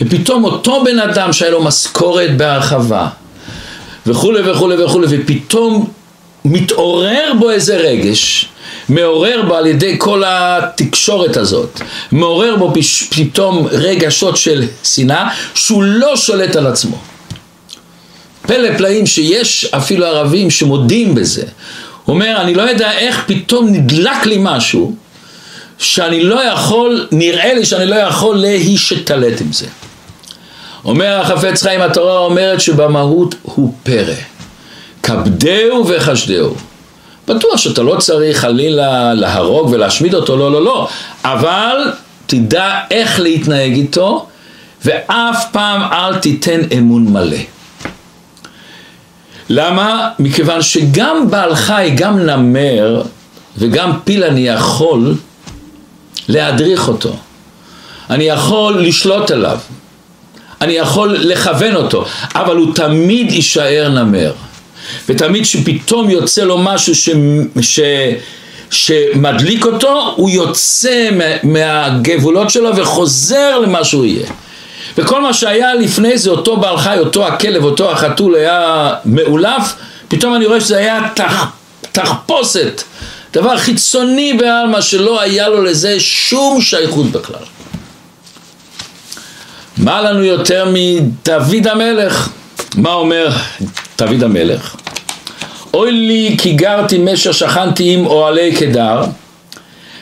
ופתאום 0.00 0.44
אותו 0.44 0.84
בן 0.84 0.98
אדם 0.98 1.32
שהיה 1.32 1.50
לו 1.50 1.62
משכורת 1.62 2.36
בהרחבה, 2.36 3.08
וכולי 4.06 4.50
וכולי 4.50 4.84
וכולי, 4.84 5.06
ופתאום 5.10 5.90
מתעורר 6.44 7.32
בו 7.38 7.50
איזה 7.50 7.76
רגש, 7.76 8.48
מעורר 8.88 9.42
בו 9.48 9.54
על 9.54 9.66
ידי 9.66 9.94
כל 9.98 10.22
התקשורת 10.26 11.36
הזאת, 11.36 11.80
מעורר 12.12 12.56
בו 12.56 12.72
פתאום 13.10 13.66
רגשות 13.70 14.36
של 14.36 14.64
שנאה, 14.84 15.28
שהוא 15.54 15.82
לא 15.82 16.16
שולט 16.16 16.56
על 16.56 16.66
עצמו. 16.66 16.98
פלא 18.48 18.78
פלאים 18.78 19.06
שיש 19.06 19.64
אפילו 19.64 20.06
ערבים 20.06 20.50
שמודים 20.50 21.14
בזה. 21.14 21.42
הוא 22.04 22.14
אומר, 22.14 22.40
אני 22.40 22.54
לא 22.54 22.62
יודע 22.62 22.92
איך 22.92 23.24
פתאום 23.26 23.68
נדלק 23.68 24.26
לי 24.26 24.36
משהו, 24.40 24.94
שאני 25.78 26.24
לא 26.24 26.44
יכול, 26.44 27.06
נראה 27.12 27.54
לי 27.54 27.64
שאני 27.64 27.86
לא 27.86 27.94
יכול 27.94 28.36
להשתלט 28.36 29.40
עם 29.40 29.52
זה. 29.52 29.66
אומר 30.84 31.20
החפץ 31.20 31.62
חיים, 31.62 31.80
התורה 31.80 32.18
אומרת 32.18 32.60
שבמהות 32.60 33.34
הוא 33.42 33.72
פרא. 33.82 34.14
כבדהו 35.02 35.88
וחשדהו. 35.88 36.54
בטוח 37.28 37.56
שאתה 37.56 37.82
לא 37.82 37.96
צריך 37.98 38.40
חלילה 38.40 39.14
להרוג 39.14 39.70
ולהשמיד 39.70 40.14
אותו, 40.14 40.36
לא, 40.36 40.52
לא, 40.52 40.64
לא. 40.64 40.88
אבל 41.24 41.92
תדע 42.26 42.78
איך 42.90 43.20
להתנהג 43.20 43.72
איתו, 43.72 44.26
ואף 44.84 45.44
פעם 45.52 45.82
אל 45.82 46.18
תיתן 46.18 46.60
אמון 46.78 47.04
מלא. 47.04 47.57
למה? 49.48 50.10
מכיוון 50.18 50.62
שגם 50.62 51.30
בעל 51.30 51.54
חי, 51.54 51.92
גם 51.94 52.18
נמר 52.18 53.02
וגם 53.58 53.92
פיל 54.04 54.24
אני 54.24 54.48
יכול 54.48 55.14
להדריך 56.28 56.88
אותו. 56.88 57.16
אני 58.10 58.24
יכול 58.24 58.80
לשלוט 58.86 59.30
עליו. 59.30 59.58
אני 60.60 60.72
יכול 60.72 61.16
לכוון 61.18 61.76
אותו, 61.76 62.04
אבל 62.34 62.56
הוא 62.56 62.74
תמיד 62.74 63.32
יישאר 63.32 63.88
נמר. 63.88 64.32
ותמיד 65.08 65.44
שפתאום 65.44 66.10
יוצא 66.10 66.44
לו 66.44 66.58
משהו 66.58 66.94
ש... 66.94 67.08
ש... 67.60 67.80
שמדליק 68.70 69.66
אותו, 69.66 70.12
הוא 70.16 70.30
יוצא 70.30 71.08
מהגבולות 71.42 72.50
שלו 72.50 72.76
וחוזר 72.76 73.58
למה 73.58 73.84
שהוא 73.84 74.04
יהיה. 74.04 74.26
וכל 74.96 75.22
מה 75.22 75.34
שהיה 75.34 75.74
לפני 75.74 76.18
זה, 76.18 76.30
אותו 76.30 76.56
בעל 76.56 76.78
חי, 76.78 76.98
אותו 76.98 77.26
הכלב, 77.26 77.64
אותו 77.64 77.92
החתול 77.92 78.34
היה 78.34 78.94
מאולף, 79.04 79.74
פתאום 80.08 80.34
אני 80.34 80.46
רואה 80.46 80.60
שזה 80.60 80.78
היה 80.78 81.00
תח, 81.14 81.46
תחפושת, 81.92 82.82
דבר 83.32 83.58
חיצוני 83.58 84.32
בעלמא 84.32 84.80
שלא 84.80 85.20
היה 85.20 85.48
לו 85.48 85.62
לזה 85.62 86.00
שום 86.00 86.60
שייכות 86.60 87.06
בכלל. 87.06 87.44
מה 89.76 90.02
לנו 90.02 90.24
יותר 90.24 90.72
מדוד 90.72 91.66
המלך? 91.66 92.28
מה 92.76 92.92
אומר 92.92 93.28
דוד 93.98 94.22
המלך? 94.22 94.76
אוי 95.74 95.92
לי 95.92 96.36
כי 96.40 96.52
גרתי 96.52 96.98
משך 96.98 97.34
שכנתי 97.34 97.94
עם 97.94 98.06
אוהלי 98.06 98.56
קדר 98.56 99.02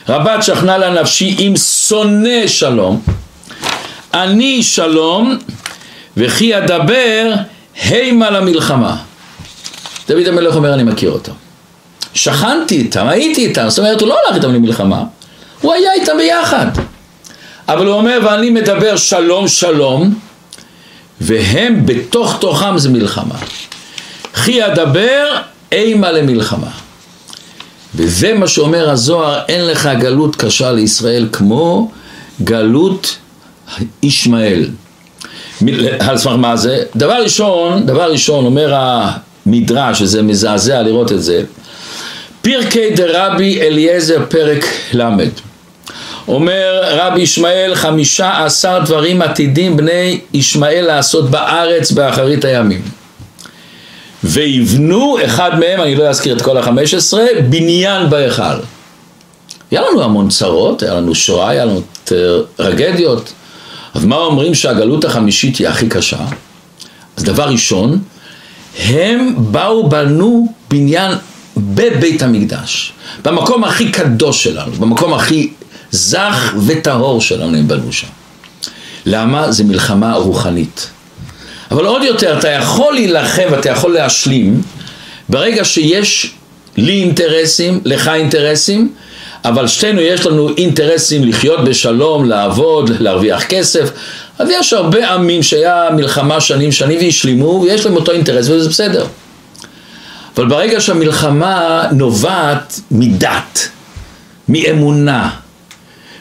רבת 0.09 0.43
שכנה 0.43 0.77
לה 0.77 1.01
נפשי 1.01 1.35
עם 1.39 1.57
שונא 1.57 2.47
שלום 2.47 3.01
אני 4.13 4.63
שלום 4.63 5.37
וכי 6.17 6.57
אדבר 6.57 7.33
הימה 7.83 8.29
למלחמה. 8.29 8.97
דוד 10.07 10.27
המלך 10.27 10.55
אומר 10.55 10.73
אני 10.73 10.83
מכיר 10.83 11.11
אותו. 11.11 11.31
שכנתי 12.13 12.75
איתם, 12.77 13.07
הייתי 13.07 13.45
איתם, 13.45 13.69
זאת 13.69 13.79
אומרת 13.79 14.01
הוא 14.01 14.09
לא 14.09 14.17
הלך 14.25 14.35
איתם 14.35 14.53
למלחמה 14.53 15.03
הוא 15.61 15.73
היה 15.73 15.93
איתם 15.93 16.17
ביחד. 16.17 16.67
אבל 17.67 17.85
הוא 17.85 17.95
אומר 17.95 18.19
ואני 18.25 18.49
מדבר 18.49 18.95
שלום 18.95 19.47
שלום 19.47 20.13
והם 21.21 21.85
בתוך 21.85 22.37
תוכם 22.39 22.77
זה 22.77 22.89
מלחמה. 22.89 23.35
כי 24.45 24.65
אדבר 24.65 25.25
אימה 25.71 26.11
למלחמה. 26.11 26.69
וזה 27.95 28.33
מה 28.33 28.47
שאומר 28.47 28.89
הזוהר 28.89 29.39
אין 29.47 29.67
לך 29.67 29.89
גלות 29.99 30.35
קשה 30.35 30.71
לישראל 30.71 31.27
כמו 31.31 31.91
גלות 32.43 33.17
ישמעאל 34.03 34.69
על 35.99 36.17
סמך 36.17 36.33
מה 36.37 36.55
זה? 36.55 36.83
דבר 36.95 37.23
ראשון, 37.23 37.85
דבר 37.85 38.11
ראשון 38.11 38.45
אומר 38.45 38.73
המדרש, 38.75 39.99
שזה 39.99 40.23
מזעזע 40.23 40.81
לראות 40.81 41.11
את 41.11 41.23
זה 41.23 41.43
פרקי 42.41 42.89
דרבי 42.95 43.61
אליעזר 43.61 44.25
פרק 44.29 44.65
ל' 44.93 45.03
אומר 46.27 46.83
רבי 46.83 47.21
ישמעאל 47.21 47.75
חמישה 47.75 48.45
עשר 48.45 48.79
דברים 48.85 49.21
עתידים 49.21 49.77
בני 49.77 50.19
ישמעאל 50.33 50.85
לעשות 50.85 51.29
בארץ 51.29 51.91
באחרית 51.91 52.45
הימים 52.45 52.81
ויבנו 54.23 55.17
אחד 55.25 55.59
מהם, 55.59 55.81
אני 55.81 55.95
לא 55.95 56.03
אזכיר 56.03 56.37
את 56.37 56.41
כל 56.41 56.57
החמש 56.57 56.93
עשרה, 56.93 57.25
בניין 57.49 58.09
בהיכל. 58.09 58.43
היה 59.71 59.81
לנו 59.81 60.03
המון 60.03 60.29
צרות, 60.29 60.83
היה 60.83 60.93
לנו 60.93 61.15
שואה, 61.15 61.49
היה 61.49 61.65
לנו 61.65 61.81
טרגדיות. 62.55 63.33
אז 63.97 64.05
מה 64.05 64.15
אומרים 64.15 64.55
שהגלות 64.55 65.05
החמישית 65.05 65.57
היא 65.57 65.67
הכי 65.67 65.89
קשה? 65.89 66.25
אז 67.17 67.23
דבר 67.23 67.49
ראשון, 67.49 67.99
הם 68.79 69.35
באו 69.37 69.89
בנו 69.89 70.53
בניין 70.69 71.11
בבית 71.57 72.21
המקדש, 72.21 72.93
במקום 73.23 73.63
הכי 73.63 73.91
קדוש 73.91 74.43
שלנו, 74.43 74.71
במקום 74.71 75.13
הכי 75.13 75.49
זך 75.91 76.53
וטהור 76.65 77.21
שלנו 77.21 77.57
הם 77.57 77.67
בנו 77.67 77.93
שם. 77.93 78.07
למה? 79.05 79.51
זה 79.51 79.63
מלחמה 79.63 80.13
רוחנית. 80.13 80.89
אבל 81.71 81.85
עוד 81.85 82.03
יותר, 82.03 82.39
אתה 82.39 82.49
יכול 82.49 82.93
להילחם 82.93 83.47
ואתה 83.51 83.69
יכול 83.69 83.93
להשלים 83.93 84.61
ברגע 85.29 85.65
שיש 85.65 86.33
לי 86.77 87.01
אינטרסים, 87.01 87.81
לך 87.85 88.07
אינטרסים, 88.07 88.93
אבל 89.47 89.67
שתינו 89.67 90.01
יש 90.01 90.25
לנו 90.25 90.49
אינטרסים 90.57 91.23
לחיות 91.23 91.63
בשלום, 91.63 92.25
לעבוד, 92.29 92.89
להרוויח 92.99 93.43
כסף. 93.43 93.89
אז 94.39 94.49
יש 94.49 94.73
הרבה 94.73 95.13
עמים 95.13 95.43
שהיה 95.43 95.87
מלחמה 95.95 96.41
שנים 96.41 96.71
שנים 96.71 96.99
והשלימו 96.99 97.61
ויש 97.63 97.85
להם 97.85 97.95
אותו 97.95 98.11
אינטרס 98.11 98.49
וזה 98.49 98.69
בסדר. 98.69 99.05
אבל 100.37 100.47
ברגע 100.47 100.81
שהמלחמה 100.81 101.83
נובעת 101.91 102.79
מדת, 102.91 103.69
מאמונה, 104.49 105.29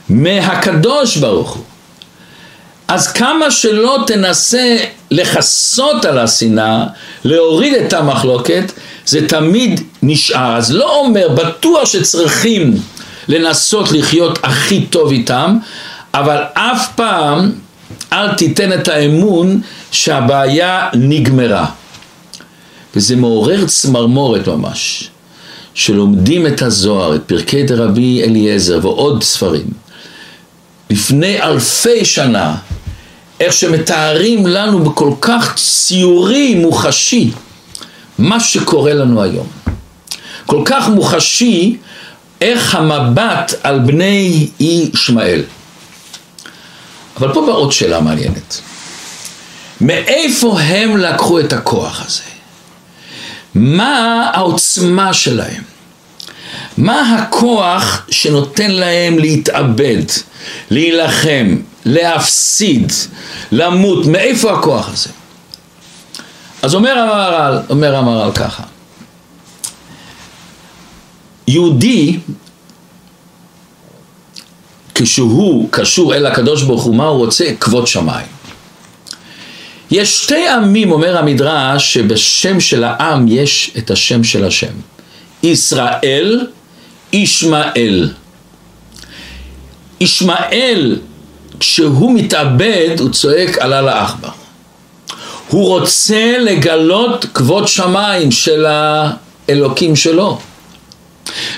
מהקדוש 0.09 1.17
ברוך 1.17 1.51
הוא, 1.51 1.65
אז 2.89 3.12
כמה 3.12 3.51
שלא 3.51 3.99
תנסה 4.07 4.77
לכסות 5.11 6.05
על 6.05 6.19
השנאה, 6.19 6.85
להוריד 7.25 7.75
את 7.75 7.93
המחלוקת, 7.93 8.73
זה 9.07 9.29
תמיד 9.29 9.81
נשאר. 10.03 10.57
אז 10.57 10.73
לא 10.73 10.97
אומר, 10.97 11.29
בטוח 11.29 11.85
שצריכים 11.85 12.75
לנסות 13.29 13.93
לחיות 13.93 14.39
הכי 14.43 14.87
טוב 14.87 15.11
איתם, 15.11 15.59
אבל 16.15 16.43
אף 16.55 16.89
פעם 16.95 17.53
אל 18.12 18.35
תיתן 18.35 18.73
את 18.73 18.89
האמון 18.89 19.61
שהבעיה 19.91 20.89
נגמרה. 20.95 21.67
וזה 22.97 23.17
מעורר 23.17 23.67
צמרמורת 23.67 24.49
ממש, 24.49 25.11
שלומדים 25.75 26.47
את 26.47 26.62
הזוהר, 26.62 27.15
את 27.15 27.23
פרקי 27.27 27.62
דרבי 27.62 28.23
אליעזר 28.23 28.79
ועוד 28.83 29.23
ספרים. 29.23 29.67
לפני 30.91 31.43
אלפי 31.43 32.05
שנה 32.05 32.57
איך 33.41 33.53
שמתארים 33.53 34.47
לנו 34.47 34.85
בכל 34.85 35.11
כך 35.21 35.55
ציורי, 35.55 36.55
מוחשי, 36.55 37.31
מה 38.19 38.41
שקורה 38.41 38.95
לנו 38.95 39.23
היום. 39.23 39.47
כל 40.47 40.62
כך 40.65 40.89
מוחשי 40.89 41.77
איך 42.40 42.75
המבט 42.75 43.55
על 43.62 43.79
בני 43.79 44.49
ישמעאל. 44.61 45.42
אבל 47.16 47.33
פה 47.33 47.46
באה 47.46 47.55
עוד 47.55 47.72
שאלה 47.72 48.01
מעניינת. 48.01 48.61
מאיפה 49.81 50.61
הם 50.61 50.96
לקחו 50.96 51.40
את 51.40 51.53
הכוח 51.53 52.03
הזה? 52.07 52.22
מה 53.55 54.31
העוצמה 54.35 55.14
שלהם? 55.14 55.62
מה 56.79 57.16
הכוח 57.16 58.07
שנותן 58.11 58.70
להם 58.70 59.18
להתאבד, 59.18 60.03
להילחם, 60.70 61.57
להפסיד, 61.85 62.92
למות, 63.53 64.07
מאיפה 64.07 64.53
הכוח 64.53 64.88
הזה? 64.92 65.11
אז 66.62 66.75
אומר 66.75 66.99
המהר"ל, 66.99 67.59
אומר 67.70 67.96
המהר"ל 67.96 68.33
ככה, 68.33 68.62
יהודי 71.49 72.19
כשהוא 74.95 75.69
קשור 75.71 76.15
אל 76.15 76.27
הקדוש 76.27 76.63
ברוך 76.63 76.83
הוא, 76.83 76.95
מה 76.95 77.05
הוא 77.05 77.19
רוצה? 77.19 77.45
כבוד 77.61 77.87
שמיים. 77.87 78.27
יש 79.91 80.23
שתי 80.23 80.49
עמים, 80.49 80.93
אומר 80.93 81.19
המדרש, 81.19 81.95
שבשם 81.95 82.61
של 82.61 82.85
העם 82.85 83.27
יש 83.29 83.71
את 83.79 83.91
השם 83.91 84.25
של 84.25 84.45
השם. 84.45 84.73
ישראל, 85.43 86.47
ישמעאל. 87.13 88.11
ישמעאל 90.01 90.99
כשהוא 91.61 92.13
מתאבד 92.15 92.97
הוא 93.01 93.11
צועק 93.11 93.59
עלה 93.59 93.81
לעכבר. 93.81 94.29
הוא 95.49 95.69
רוצה 95.69 96.39
לגלות 96.39 97.27
כבוד 97.35 97.69
שמיים 97.69 98.31
של 98.31 98.67
האלוקים 98.67 99.97
שלו. 99.97 100.39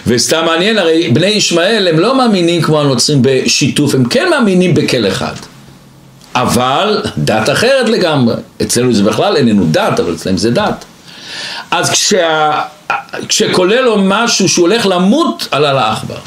וסתם 0.07 0.44
מעניין, 0.44 0.78
הרי 0.78 1.11
בני 1.11 1.26
ישמעאל 1.26 1.88
הם 1.88 1.98
לא 1.98 2.18
מאמינים 2.18 2.62
כמו 2.62 2.81
הנוצרים 2.81 3.18
בשיתוף, 3.22 3.94
הם 3.94 4.04
כן 4.04 4.31
מאמינים 4.31 4.74
בכל 4.74 5.09
אחד. 5.09 5.35
אבל 6.35 7.02
דת 7.18 7.50
אחרת 7.50 7.88
לגמרי. 7.88 8.35
אצלנו 8.62 8.92
זה 8.92 9.02
בכלל 9.02 9.37
איננו 9.37 9.66
דת, 9.70 10.00
אבל 10.00 10.14
אצלם 10.14 10.37
זה 10.37 10.50
דת. 10.50 10.85
אז 11.70 11.90
כשה, 11.90 12.61
כשכולל 13.28 13.81
לו 13.81 13.96
משהו 13.98 14.48
שהוא 14.48 14.68
הולך 14.68 14.87
למות, 14.87 15.48
עלה 15.50 15.72
לעכבר. 15.72 16.18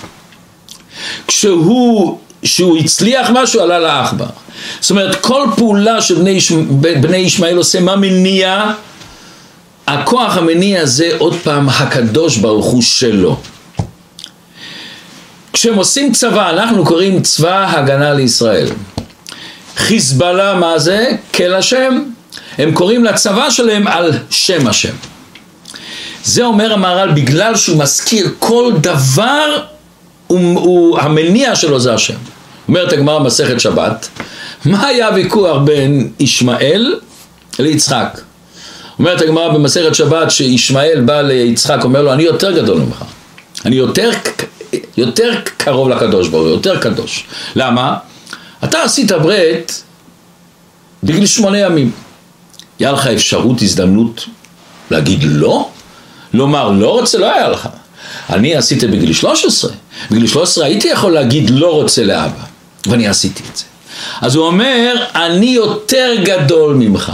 כשהוא 1.27 2.17
שהוא 2.43 2.77
הצליח 2.77 3.29
משהו, 3.33 3.61
עלה 3.61 3.79
לעכבר. 3.79 4.25
זאת 4.79 4.91
אומרת, 4.91 5.15
כל 5.15 5.47
פעולה 5.57 6.01
שבני 6.01 6.39
בני 7.01 7.17
ישמעאל 7.17 7.57
עושה, 7.57 7.79
מה 7.79 7.95
מניע? 7.95 8.71
הכוח 9.93 10.37
המניע 10.37 10.81
הזה, 10.81 11.09
עוד 11.17 11.35
פעם, 11.43 11.69
הקדוש 11.69 12.37
ברוך 12.37 12.65
הוא 12.65 12.81
שלו. 12.81 13.37
כשהם 15.53 15.75
עושים 15.75 16.11
צבא, 16.11 16.49
אנחנו 16.49 16.85
קוראים 16.85 17.21
צבא 17.21 17.77
הגנה 17.77 18.13
לישראל. 18.13 18.67
חיזבאללה 19.77 20.53
מה 20.53 20.79
זה? 20.79 21.11
כל 21.33 21.53
השם. 21.53 22.03
הם 22.57 22.73
קוראים 22.73 23.03
לצבא 23.03 23.49
שלהם 23.49 23.87
על 23.87 24.11
שם 24.29 24.67
השם. 24.67 24.93
זה 26.23 26.43
אומר 26.43 26.73
המהר"ל 26.73 27.11
בגלל 27.11 27.55
שהוא 27.55 27.79
מזכיר 27.79 28.29
כל 28.39 28.71
דבר 28.81 29.63
הוא, 30.27 30.59
הוא, 30.59 30.99
המניע 30.99 31.55
שלו 31.55 31.79
זה 31.79 31.93
השם. 31.93 32.17
אומרת 32.67 32.93
הגמרא 32.93 33.19
במסכת 33.19 33.59
שבת, 33.59 34.07
מה 34.65 34.87
היה 34.87 35.07
הוויכוח 35.07 35.57
בין 35.63 36.11
ישמעאל 36.19 36.95
ליצחק? 37.59 38.21
אומרת 39.01 39.21
הגמרא 39.21 39.47
במסכת 39.53 39.95
שבת 39.95 40.31
שישמעאל 40.31 41.01
בא 41.05 41.21
ליצחק, 41.21 41.83
אומר 41.83 42.01
לו 42.01 42.13
אני 42.13 42.23
יותר 42.23 42.51
גדול 42.51 42.77
ממך, 42.77 43.03
אני 43.65 43.75
יותר, 43.75 44.09
יותר 44.97 45.31
קרוב 45.57 45.89
לקדוש 45.89 46.27
ברוך 46.27 46.43
הוא, 46.43 46.51
יותר 46.51 46.79
קדוש. 46.79 47.25
למה? 47.55 47.97
אתה 48.63 48.83
עשית 48.83 49.11
ברית 49.11 49.83
בגיל 51.03 51.25
שמונה 51.25 51.59
ימים. 51.59 51.91
היה 52.79 52.91
לך 52.91 53.07
אפשרות, 53.07 53.61
הזדמנות 53.61 54.25
להגיד 54.91 55.19
לא? 55.23 55.69
לומר 56.33 56.71
לא 56.71 56.99
רוצה, 56.99 57.17
לא 57.17 57.33
היה 57.35 57.49
לך. 57.49 57.69
אני 58.29 58.55
עשיתי 58.55 58.87
בגיל 58.87 59.13
13. 59.13 59.71
בגיל 60.11 60.27
13 60.27 60.65
הייתי 60.65 60.87
יכול 60.87 61.13
להגיד 61.13 61.49
לא 61.49 61.73
רוצה 61.73 62.03
לאבא, 62.03 62.43
ואני 62.87 63.07
עשיתי 63.07 63.43
את 63.51 63.57
זה. 63.57 63.63
אז 64.21 64.35
הוא 64.35 64.45
אומר, 64.45 65.05
אני 65.15 65.45
יותר 65.45 66.13
גדול 66.23 66.75
ממך. 66.75 67.11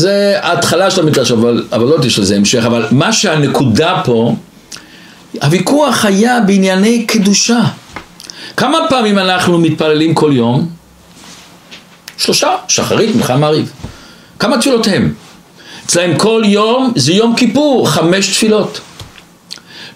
זה 0.00 0.38
ההתחלה 0.42 0.90
של 0.90 1.00
המדרש, 1.00 1.30
אבל, 1.30 1.64
אבל 1.72 1.84
לא 1.84 1.96
יש 2.04 2.18
לזה 2.18 2.36
המשך, 2.36 2.64
אבל 2.66 2.86
מה 2.90 3.12
שהנקודה 3.12 4.02
פה, 4.04 4.34
הוויכוח 5.42 6.04
היה 6.04 6.40
בענייני 6.40 7.04
קדושה. 7.06 7.60
כמה 8.56 8.78
פעמים 8.88 9.18
אנחנו 9.18 9.58
מתפללים 9.58 10.14
כל 10.14 10.30
יום? 10.34 10.68
שלושה, 12.16 12.48
שחרית, 12.68 13.16
מלחם 13.16 13.40
מעריב. 13.40 13.72
כמה 14.38 14.58
תפילות 14.58 14.86
הם? 14.86 15.14
אצלהם 15.86 16.18
כל 16.18 16.42
יום 16.46 16.92
זה 16.96 17.12
יום 17.12 17.36
כיפור, 17.36 17.88
חמש 17.90 18.28
תפילות. 18.28 18.80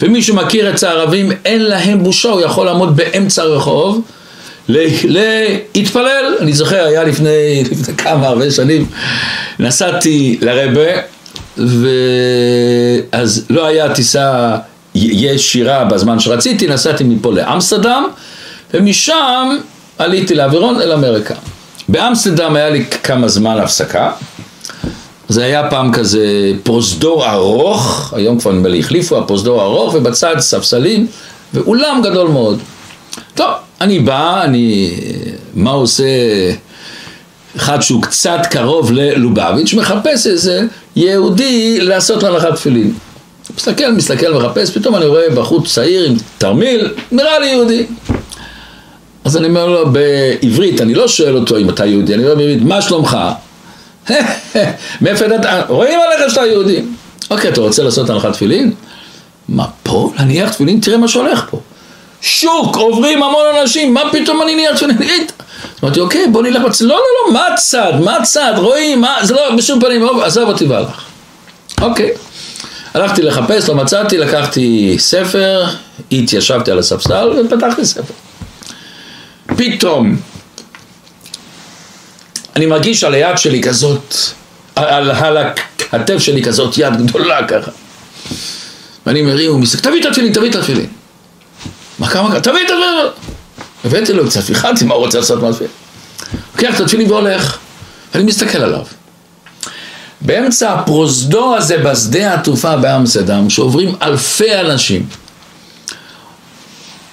ומי 0.00 0.22
שמכיר 0.22 0.70
את 0.70 0.82
הערבים, 0.82 1.32
אין 1.44 1.62
להם 1.62 2.04
בושה, 2.04 2.28
הוא 2.28 2.40
יכול 2.40 2.66
לעמוד 2.66 2.96
באמצע 2.96 3.42
הרחוב, 3.42 4.00
להתפלל. 4.68 6.34
אני 6.40 6.52
זוכר, 6.52 6.84
היה 6.84 7.04
לפני, 7.04 7.64
לפני 7.70 7.96
כמה 7.96 8.26
הרבה 8.26 8.50
שנים, 8.50 8.86
נסעתי 9.58 10.38
לרבה, 10.40 11.00
ואז 11.56 13.44
לא 13.50 13.66
היה 13.66 13.94
טיסה 13.94 14.56
ישירה 14.94 15.84
בזמן 15.84 16.20
שרציתי, 16.20 16.66
נסעתי 16.66 17.04
מפה 17.04 17.32
לאמסטרדם, 17.32 18.04
ומשם 18.74 19.56
עליתי 19.98 20.34
לאווירון 20.34 20.80
אל 20.80 20.92
אמריקה. 20.92 21.34
באמסטרדם 21.88 22.56
היה 22.56 22.70
לי 22.70 22.84
כמה 23.02 23.28
זמן 23.28 23.58
הפסקה, 23.58 24.10
זה 25.28 25.44
היה 25.44 25.70
פעם 25.70 25.92
כזה 25.92 26.52
פרוזדור 26.62 27.30
ארוך, 27.30 28.12
היום 28.16 28.38
כבר 28.40 28.52
נדמה 28.52 28.68
לי 28.68 28.80
החליפו, 28.80 29.18
הפרוזדור 29.18 29.62
ארוך, 29.62 29.94
ובצד 29.94 30.34
ספסלים, 30.38 31.06
ואולם 31.54 32.00
גדול 32.04 32.28
מאוד. 32.28 32.58
טוב, 33.34 33.50
אני 33.80 33.98
בא, 33.98 34.44
אני, 34.44 34.90
מה 35.54 35.70
עושה 35.70 36.04
אחד 37.56 37.80
שהוא 37.80 38.02
קצת 38.02 38.40
קרוב 38.50 38.92
ללובביץ', 38.92 39.74
מחפש 39.74 40.26
איזה 40.26 40.62
יהודי 40.96 41.80
לעשות 41.80 42.22
להנחת 42.22 42.54
תפילין. 42.54 42.94
מסתכל, 43.56 43.92
מסתכל, 43.92 44.34
מחפש, 44.34 44.70
פתאום 44.70 44.96
אני 44.96 45.06
רואה 45.06 45.30
בחוץ 45.30 45.74
צעיר 45.74 46.04
עם 46.04 46.16
תרמיל, 46.38 46.94
נראה 47.12 47.38
לי 47.38 47.46
יהודי. 47.46 47.86
אז 49.24 49.36
אני 49.36 49.48
אומר 49.48 49.66
לו 49.66 49.92
בעברית, 49.92 50.80
אני 50.80 50.94
לא 50.94 51.08
שואל 51.08 51.36
אותו 51.36 51.58
אם 51.58 51.70
אתה 51.70 51.86
יהודי, 51.86 52.14
אני 52.14 52.22
אומר 52.22 52.34
בעברית, 52.34 52.62
מה 52.62 52.82
שלומך? 52.82 53.18
מאיפה 55.00 55.24
ידעת? 55.24 55.64
רואים 55.68 55.98
עליך 56.00 56.30
שאתה 56.30 56.46
יהודי. 56.46 56.82
אוקיי, 57.30 57.50
אתה 57.50 57.60
רוצה 57.60 57.82
לעשות 57.82 58.10
הנחת 58.10 58.32
תפילין? 58.32 58.72
מה 59.48 59.66
פה? 59.82 60.12
להניח 60.16 60.52
תפילין? 60.52 60.80
תראה 60.80 60.96
מה 60.96 61.08
שהולך 61.08 61.46
פה. 61.50 61.60
שוק, 62.24 62.76
עוברים 62.76 63.22
המון 63.22 63.46
אנשים, 63.60 63.94
מה 63.94 64.02
פתאום 64.12 64.42
אני 64.42 64.54
ניח 64.54 64.76
תפילין? 64.76 65.26
אמרתי, 65.84 66.00
אוקיי, 66.00 66.26
בוא 66.28 66.42
נלך 66.42 66.62
בצד. 66.62 66.84
לא, 66.84 66.94
לא, 66.94 66.96
לא, 67.26 67.32
מה 67.32 67.46
צד? 67.56 67.92
מה 68.04 68.22
צד? 68.22 68.52
רואים? 68.56 69.00
מה? 69.00 69.16
זה 69.22 69.34
לא, 69.34 69.56
בשום 69.56 69.80
פנים, 69.80 70.08
עזוב 70.22 70.48
אותי 70.48 70.64
והלך. 70.64 71.04
אוקיי. 71.82 72.10
הלכתי 72.94 73.22
לחפש, 73.22 73.68
לא 73.68 73.74
מצאתי, 73.74 74.18
לקחתי 74.18 74.96
ספר, 74.98 75.64
התיישבתי 76.12 76.70
על 76.70 76.78
הספסל 76.78 77.32
ופתחתי 77.46 77.84
ספר. 77.84 78.14
פתאום 79.46 80.16
אני 82.56 82.66
מרגיש 82.66 83.04
על 83.04 83.14
היד 83.14 83.38
שלי 83.38 83.62
כזאת, 83.62 84.14
על, 84.76 85.10
על 85.10 85.36
הכתף 85.36 86.18
שלי 86.18 86.42
כזאת 86.42 86.78
יד 86.78 86.96
גדולה 86.96 87.48
ככה. 87.48 87.70
ואני 89.06 89.22
מרים 89.22 89.54
ומסתכל, 89.54 89.82
תביא 89.82 90.00
את 90.00 90.06
התפילין, 90.06 90.32
תביא 90.32 90.50
את 90.50 90.54
התפילין. 90.54 90.86
מה 91.98 92.08
כמה, 92.08 92.40
תביא 92.40 92.60
את 92.66 92.70
התפילין. 92.70 93.06
הבאתי 93.84 94.12
לו 94.12 94.26
קצת, 94.26 94.40
פיחדתי 94.40 94.84
מה 94.84 94.94
הוא 94.94 95.04
רוצה 95.04 95.18
לעשות 95.18 95.42
מהתפילין. 95.42 95.72
לוקח 96.54 96.76
את 96.76 96.80
התפילין 96.80 97.10
והולך, 97.10 97.58
ואני 98.14 98.24
מסתכל 98.24 98.58
עליו. 98.58 98.84
באמצע 100.20 100.72
הפרוזדור 100.72 101.56
הזה 101.56 101.78
בשדה 101.78 102.34
התעופה 102.34 102.76
באמסטרדם, 102.76 103.50
שעוברים 103.50 103.94
אלפי 104.02 104.60
אנשים, 104.60 105.06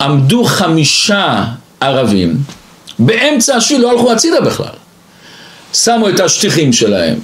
עמדו 0.01 0.43
חמישה 0.43 1.43
ערבים, 1.79 2.37
באמצע 2.99 3.55
השביל 3.55 3.81
לא 3.81 3.91
הלכו 3.91 4.11
הצידה 4.11 4.41
בכלל. 4.41 4.75
שמו 5.73 6.09
את 6.09 6.19
השטיחים 6.19 6.73
שלהם, 6.73 7.19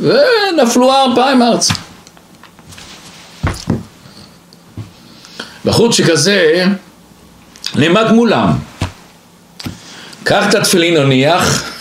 ונפלו 0.00 0.92
ארבעיים 0.92 1.42
ארצה. 1.42 1.74
בחוץ 5.64 5.94
שכזה 5.94 6.66
נעמד 7.74 8.12
מולם. 8.12 8.52
קח 10.24 10.48
את 10.48 10.54
התפילין 10.54 10.96
הניח, 10.96 11.72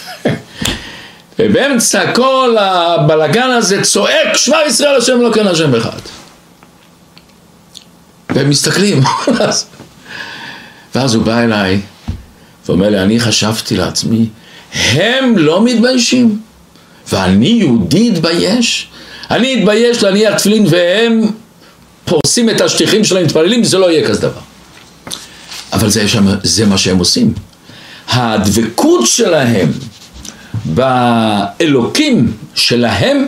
ובאמצע 1.40 2.14
כל 2.14 2.56
הבלגן 2.60 3.50
הזה 3.50 3.84
צועק 3.84 4.36
שמע 4.38 4.58
ישראל 4.68 4.96
השם 4.96 5.22
לא 5.22 5.34
כן 5.34 5.48
השם 5.48 5.76
אחד. 5.76 6.00
והם 8.30 8.50
מסתכלים, 8.50 9.04
ואז 10.96 11.16
הוא 11.16 11.24
בא 11.24 11.40
אליי 11.40 11.82
ואומר 12.68 12.90
לי, 12.90 13.00
אני 13.00 13.20
חשבתי 13.20 13.78
לעצמי, 13.78 14.26
הם 14.74 15.38
לא 15.38 15.64
מתביישים. 15.64 16.40
ואני 17.12 17.48
יהודי 17.48 18.10
אתבייש? 18.10 18.88
אני 19.32 19.60
אתבייש 19.60 20.04
להניח 20.04 20.36
תפילין 20.36 20.66
והם 20.70 21.22
פורסים 22.06 22.50
את 22.50 22.62
השטיחים 22.62 23.04
שלהם, 23.04 23.26
מתפללים, 23.26 23.64
זה 23.64 23.78
לא 23.78 23.92
יהיה 23.92 24.08
כזה 24.08 24.22
דבר. 24.22 24.42
אבל 25.78 25.90
זה, 25.90 26.08
שם, 26.08 26.26
זה 26.44 26.66
מה 26.66 26.78
שהם 26.78 26.98
עושים. 26.98 27.34
הדבקות 28.10 29.08
שלהם 29.08 29.72
באלוקים 30.66 32.34
שלהם, 32.56 33.26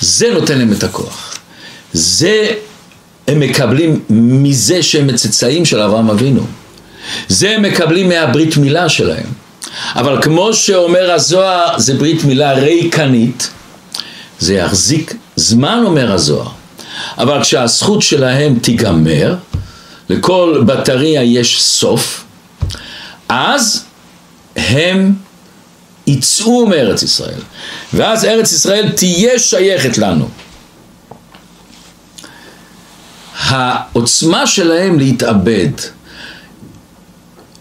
זה 0.00 0.30
נותן 0.34 0.58
להם 0.58 0.72
את 0.72 0.84
הכוח. 0.84 1.38
זה 1.92 2.52
הם 3.28 3.40
מקבלים 3.40 4.00
מזה 4.10 4.82
שהם 4.82 5.06
מצאצאים 5.06 5.64
של 5.64 5.80
אברהם 5.80 6.10
אבינו. 6.10 6.42
זה 7.28 7.50
הם 7.50 7.62
מקבלים 7.62 8.08
מהברית 8.08 8.56
מילה 8.56 8.88
שלהם. 8.88 9.26
אבל 9.94 10.22
כמו 10.22 10.54
שאומר 10.54 11.10
הזוהר, 11.10 11.78
זה 11.78 11.94
ברית 11.94 12.24
מילה 12.24 12.52
ריקנית, 12.52 13.50
זה 14.38 14.54
יחזיק 14.54 15.14
זמן, 15.36 15.82
אומר 15.84 16.12
הזוהר. 16.12 16.48
אבל 17.18 17.42
כשהזכות 17.42 18.02
שלהם 18.02 18.58
תיגמר, 18.58 19.34
לכל 20.10 20.62
בטריה 20.66 21.22
יש 21.22 21.62
סוף, 21.62 22.24
אז 23.28 23.84
הם 24.56 25.14
יצאו 26.06 26.66
מארץ 26.66 27.02
ישראל, 27.02 27.40
ואז 27.94 28.24
ארץ 28.24 28.52
ישראל 28.52 28.92
תהיה 28.92 29.38
שייכת 29.38 29.98
לנו. 29.98 30.28
העוצמה 33.38 34.46
שלהם 34.46 34.98
להתאבד, 34.98 35.70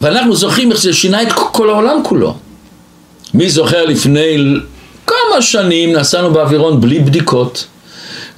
ואנחנו 0.01 0.35
זוכרים 0.35 0.71
איך 0.71 0.81
זה 0.81 0.93
שינה 0.93 1.21
את 1.21 1.33
כל 1.33 1.69
העולם 1.69 1.99
כולו. 2.03 2.37
מי 3.33 3.49
זוכר 3.49 3.85
לפני 3.85 4.37
כמה 5.07 5.41
שנים 5.41 5.93
נסענו 5.93 6.33
באווירון 6.33 6.81
בלי 6.81 6.99
בדיקות, 6.99 7.65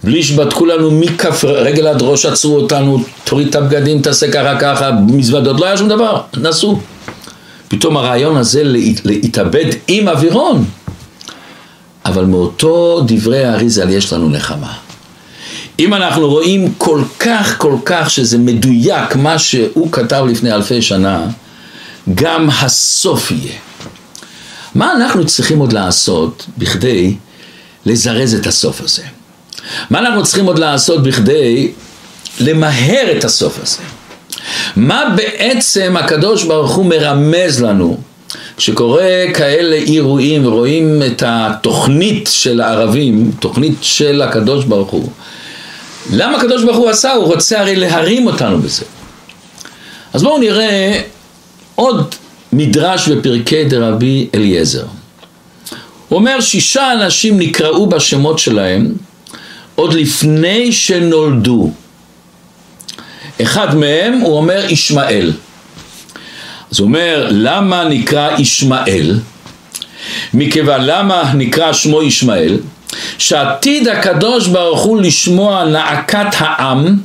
בלי 0.03 0.23
שבדקו 0.23 0.65
לנו 0.65 0.91
מכף 0.91 1.43
רגל 1.43 1.87
עד 1.87 2.01
ראש, 2.01 2.25
עצרו 2.25 2.55
אותנו, 2.55 3.03
תוריד 3.23 3.47
את 3.47 3.55
הבגדים, 3.55 4.01
תעשה 4.01 4.31
ככה 4.31 4.59
ככה, 4.59 4.91
מזוודות, 5.07 5.59
לא 5.59 5.65
היה 5.65 5.77
שום 5.77 5.89
דבר, 5.89 6.21
נסעו. 6.37 6.79
פתאום 7.67 7.97
הרעיון 7.97 8.37
הזה 8.37 8.61
להתאבד 9.03 9.65
עם 9.87 10.07
אווירון. 10.07 10.65
אבל 12.05 12.25
מאותו 12.25 13.01
דברי 13.07 13.43
האריזל 13.43 13.89
יש 13.89 14.13
לנו 14.13 14.29
נחמה. 14.29 14.73
אם 15.79 15.93
אנחנו 15.93 16.29
רואים 16.29 16.73
כל 16.77 17.01
כך 17.19 17.57
כל 17.57 17.75
כך 17.85 18.09
שזה 18.09 18.37
מדויק 18.37 19.15
מה 19.15 19.39
שהוא 19.39 19.91
כתב 19.91 20.25
לפני 20.29 20.53
אלפי 20.53 20.81
שנה, 20.81 21.27
גם 22.15 22.49
הסוף 22.49 23.31
יהיה. 23.31 23.53
מה 24.75 24.91
אנחנו 24.91 25.25
צריכים 25.25 25.59
עוד 25.59 25.73
לעשות 25.73 26.45
בכדי 26.57 27.15
לזרז 27.85 28.33
את 28.33 28.47
הסוף 28.47 28.81
הזה? 28.81 29.03
מה 29.89 29.99
אנחנו 29.99 30.23
צריכים 30.23 30.45
עוד 30.45 30.59
לעשות 30.59 31.03
בכדי 31.03 31.71
למהר 32.39 33.17
את 33.17 33.23
הסוף 33.23 33.59
הזה? 33.63 33.77
מה 34.75 35.13
בעצם 35.15 35.95
הקדוש 35.99 36.43
ברוך 36.43 36.75
הוא 36.75 36.85
מרמז 36.85 37.61
לנו 37.61 37.97
כשקורה 38.57 39.25
כאלה 39.33 39.75
אירועים 39.75 40.45
ורואים 40.45 41.01
את 41.07 41.23
התוכנית 41.25 42.29
של 42.31 42.61
הערבים, 42.61 43.31
תוכנית 43.39 43.75
של 43.81 44.21
הקדוש 44.21 44.65
ברוך 44.65 44.89
הוא, 44.89 45.09
למה 46.13 46.37
הקדוש 46.37 46.63
ברוך 46.63 46.77
הוא 46.77 46.89
עשה? 46.89 47.11
הוא 47.13 47.25
רוצה 47.25 47.59
הרי 47.59 47.75
להרים 47.75 48.27
אותנו 48.27 48.59
בזה. 48.61 48.85
אז 50.13 50.23
בואו 50.23 50.37
נראה 50.37 51.01
עוד 51.75 52.15
מדרש 52.53 53.07
בפרקי 53.07 53.63
דרבי 53.63 54.27
אליעזר. 54.35 54.85
הוא 56.07 56.19
אומר 56.19 56.41
שישה 56.41 56.93
אנשים 56.93 57.39
נקראו 57.39 57.89
בשמות 57.89 58.39
שלהם 58.39 58.91
עוד 59.79 59.93
לפני 59.93 60.71
שנולדו. 60.71 61.71
אחד 63.41 63.75
מהם 63.75 64.13
הוא 64.13 64.37
אומר 64.37 64.65
ישמעאל. 64.69 65.33
אז 66.71 66.79
הוא 66.79 66.85
אומר 66.87 67.27
למה 67.31 67.83
נקרא 67.83 68.37
ישמעאל? 68.37 69.19
מכיוון 70.33 70.81
למה 70.81 71.31
נקרא 71.35 71.73
שמו 71.73 72.03
ישמעאל? 72.03 72.57
שעתיד 73.17 73.87
הקדוש 73.87 74.47
ברוך 74.47 74.81
הוא 74.81 75.01
לשמוע 75.01 75.65
נעקת 75.65 76.27
העם 76.37 76.97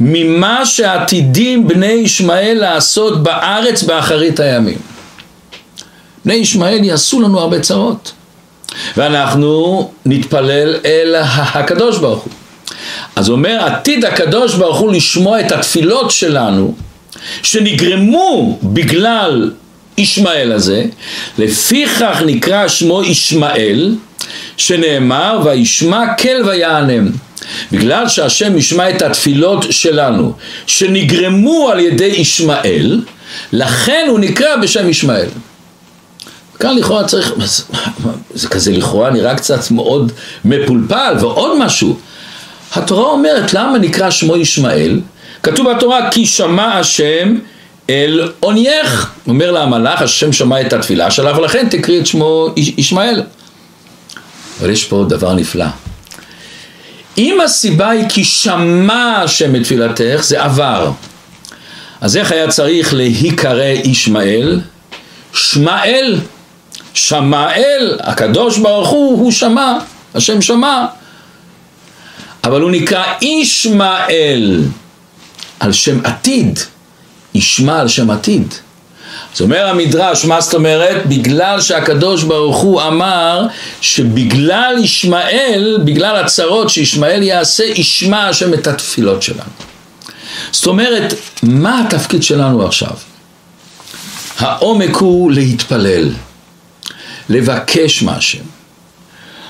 ממה 0.00 0.66
שעתידים 0.66 1.68
בני 1.68 1.86
ישמעאל 1.86 2.58
לעשות 2.60 3.22
בארץ 3.22 3.82
באחרית 3.82 4.40
הימים. 4.40 4.78
בני 6.24 6.34
ישמעאל 6.34 6.84
יעשו 6.84 7.20
לנו 7.20 7.40
הרבה 7.40 7.60
צרות 7.60 8.12
ואנחנו 8.96 9.90
נתפלל 10.06 10.74
אל 10.84 11.14
הקדוש 11.28 11.98
ברוך 11.98 12.22
הוא. 12.22 12.32
אז 13.16 13.30
אומר 13.30 13.58
עתיד 13.60 14.04
הקדוש 14.04 14.54
ברוך 14.54 14.78
הוא 14.78 14.92
לשמוע 14.92 15.40
את 15.40 15.52
התפילות 15.52 16.10
שלנו 16.10 16.74
שנגרמו 17.42 18.58
בגלל 18.62 19.50
ישמעאל 19.98 20.52
הזה, 20.52 20.84
לפיכך 21.38 22.22
נקרא 22.26 22.68
שמו 22.68 23.02
ישמעאל, 23.02 23.94
שנאמר 24.56 25.40
וישמע 25.44 26.14
כל 26.18 26.48
ויענם. 26.48 27.10
בגלל 27.72 28.08
שהשם 28.08 28.58
ישמע 28.58 28.90
את 28.90 29.02
התפילות 29.02 29.64
שלנו, 29.70 30.32
שנגרמו 30.66 31.68
על 31.72 31.80
ידי 31.80 32.04
ישמעאל, 32.04 33.00
לכן 33.52 34.06
הוא 34.08 34.18
נקרא 34.18 34.56
בשם 34.56 34.88
ישמעאל. 34.88 35.28
כאן 36.60 36.76
לכאורה 36.76 37.04
צריך, 37.04 37.32
זה 38.34 38.48
כזה 38.48 38.72
לכאורה 38.72 39.10
נראה 39.10 39.34
קצת 39.34 39.70
מאוד 39.70 40.12
מפולפל, 40.44 41.14
ועוד 41.20 41.58
משהו, 41.58 41.98
התורה 42.74 43.10
אומרת 43.10 43.54
למה 43.54 43.78
נקרא 43.78 44.10
שמו 44.10 44.36
ישמעאל? 44.36 45.00
כתוב 45.42 45.72
בתורה 45.72 46.10
כי 46.10 46.26
שמע 46.26 46.78
השם 46.78 47.34
אל 47.90 48.32
עונייך, 48.40 49.10
אומר 49.26 49.50
לה 49.50 49.62
המלאך, 49.62 50.02
השם 50.02 50.32
שמע 50.32 50.60
את 50.60 50.72
התפילה 50.72 51.10
שלה 51.10 51.38
ולכן 51.38 51.68
תקריא 51.70 52.00
את 52.00 52.06
שמו 52.06 52.48
ישמעאל. 52.56 53.22
אבל 54.60 54.70
יש 54.70 54.84
פה 54.84 55.04
דבר 55.08 55.34
נפלא. 55.34 55.66
אם 57.18 57.40
הסיבה 57.44 57.90
היא 57.90 58.08
כי 58.08 58.24
שמע 58.24 59.22
השם 59.24 59.56
את 59.56 59.62
תפילתך, 59.62 60.20
זה 60.22 60.42
עבר. 60.42 60.90
אז 62.00 62.16
איך 62.16 62.32
היה 62.32 62.48
צריך 62.48 62.94
להיקרא 62.94 63.64
ישמעאל? 63.64 64.60
שמעאל, 65.32 66.18
שמעאל, 66.96 67.98
הקדוש 68.00 68.58
ברוך 68.58 68.88
הוא, 68.88 69.18
הוא 69.18 69.32
שמע, 69.32 69.78
השם 70.14 70.42
שמע. 70.42 70.86
אבל 72.44 72.60
הוא 72.60 72.70
נקרא 72.70 73.04
ישמעאל, 73.22 74.62
על 75.60 75.72
שם 75.72 76.00
עתיד, 76.04 76.58
ישמע 77.34 77.80
על 77.80 77.88
שם 77.88 78.10
עתיד. 78.10 78.54
אז 79.34 79.40
אומר 79.40 79.66
המדרש, 79.66 80.24
מה 80.24 80.40
זאת 80.40 80.54
אומרת? 80.54 81.06
בגלל 81.06 81.60
שהקדוש 81.60 82.22
ברוך 82.22 82.56
הוא 82.56 82.82
אמר 82.82 83.46
שבגלל 83.80 84.76
ישמעאל, 84.82 85.78
בגלל 85.84 86.16
הצרות 86.16 86.70
שישמעאל 86.70 87.22
יעשה, 87.22 87.64
ישמע 87.64 88.28
השם 88.28 88.54
את 88.54 88.66
התפילות 88.66 89.22
שלנו. 89.22 89.50
זאת 90.50 90.66
אומרת, 90.66 91.14
מה 91.42 91.80
התפקיד 91.80 92.22
שלנו 92.22 92.66
עכשיו? 92.66 92.92
העומק 94.38 94.96
הוא 94.96 95.32
להתפלל, 95.32 96.10
לבקש 97.28 98.02
מהשם. 98.02 98.42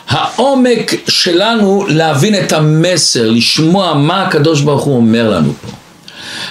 העומק 0.08 0.94
שלנו 1.08 1.86
להבין 1.88 2.34
את 2.34 2.52
המסר, 2.52 3.30
לשמוע 3.30 3.94
מה 3.94 4.22
הקדוש 4.22 4.60
ברוך 4.60 4.84
הוא 4.84 4.96
אומר 4.96 5.30
לנו 5.30 5.52
פה. 5.62 5.72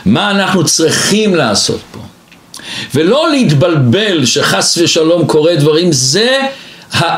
מה 0.06 0.32
אנחנו 0.32 0.66
צריכים 0.66 1.36
לעשות 1.36 1.80
פה. 1.92 2.00
ולא 2.96 3.32
להתבלבל 3.32 4.26
שחס 4.26 4.78
ושלום 4.78 5.28
קורה 5.28 5.56
דברים, 5.56 5.92
זה, 5.92 6.40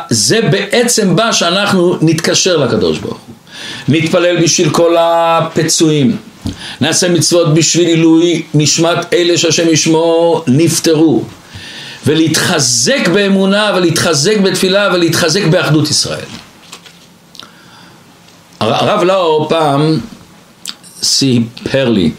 זה 0.10 0.41
בעצם 0.41 1.15
בא 1.15 1.32
שאנחנו 1.32 1.98
נתקשר 2.02 2.58
לקדוש 2.58 2.98
ברוך 2.98 3.20
הוא. 3.28 3.36
נתפלל 3.88 4.43
בשביל 4.43 4.70
כל 4.70 4.96
הפצועים, 5.00 6.17
נעשה 6.82 7.10
מצוות 7.10 7.54
בשביל 7.54 7.88
עילוי 7.88 8.41
נשמת 8.54 9.13
אלה 9.13 9.38
שהשם 9.38 9.70
ישמו 9.70 10.43
נפטרו. 10.48 11.24
ולהתחזק 12.08 13.08
באמונה 13.13 13.72
ולהתחזק 13.76 14.38
בתפילה 14.38 14.89
ולהתחזק 14.93 15.43
באחדות 15.43 15.89
ישראל. 15.89 16.26
הרב 18.60 19.04
לאו 19.04 19.50
פעם 19.50 20.00
סיפר 21.02 21.89
לי 21.89 22.12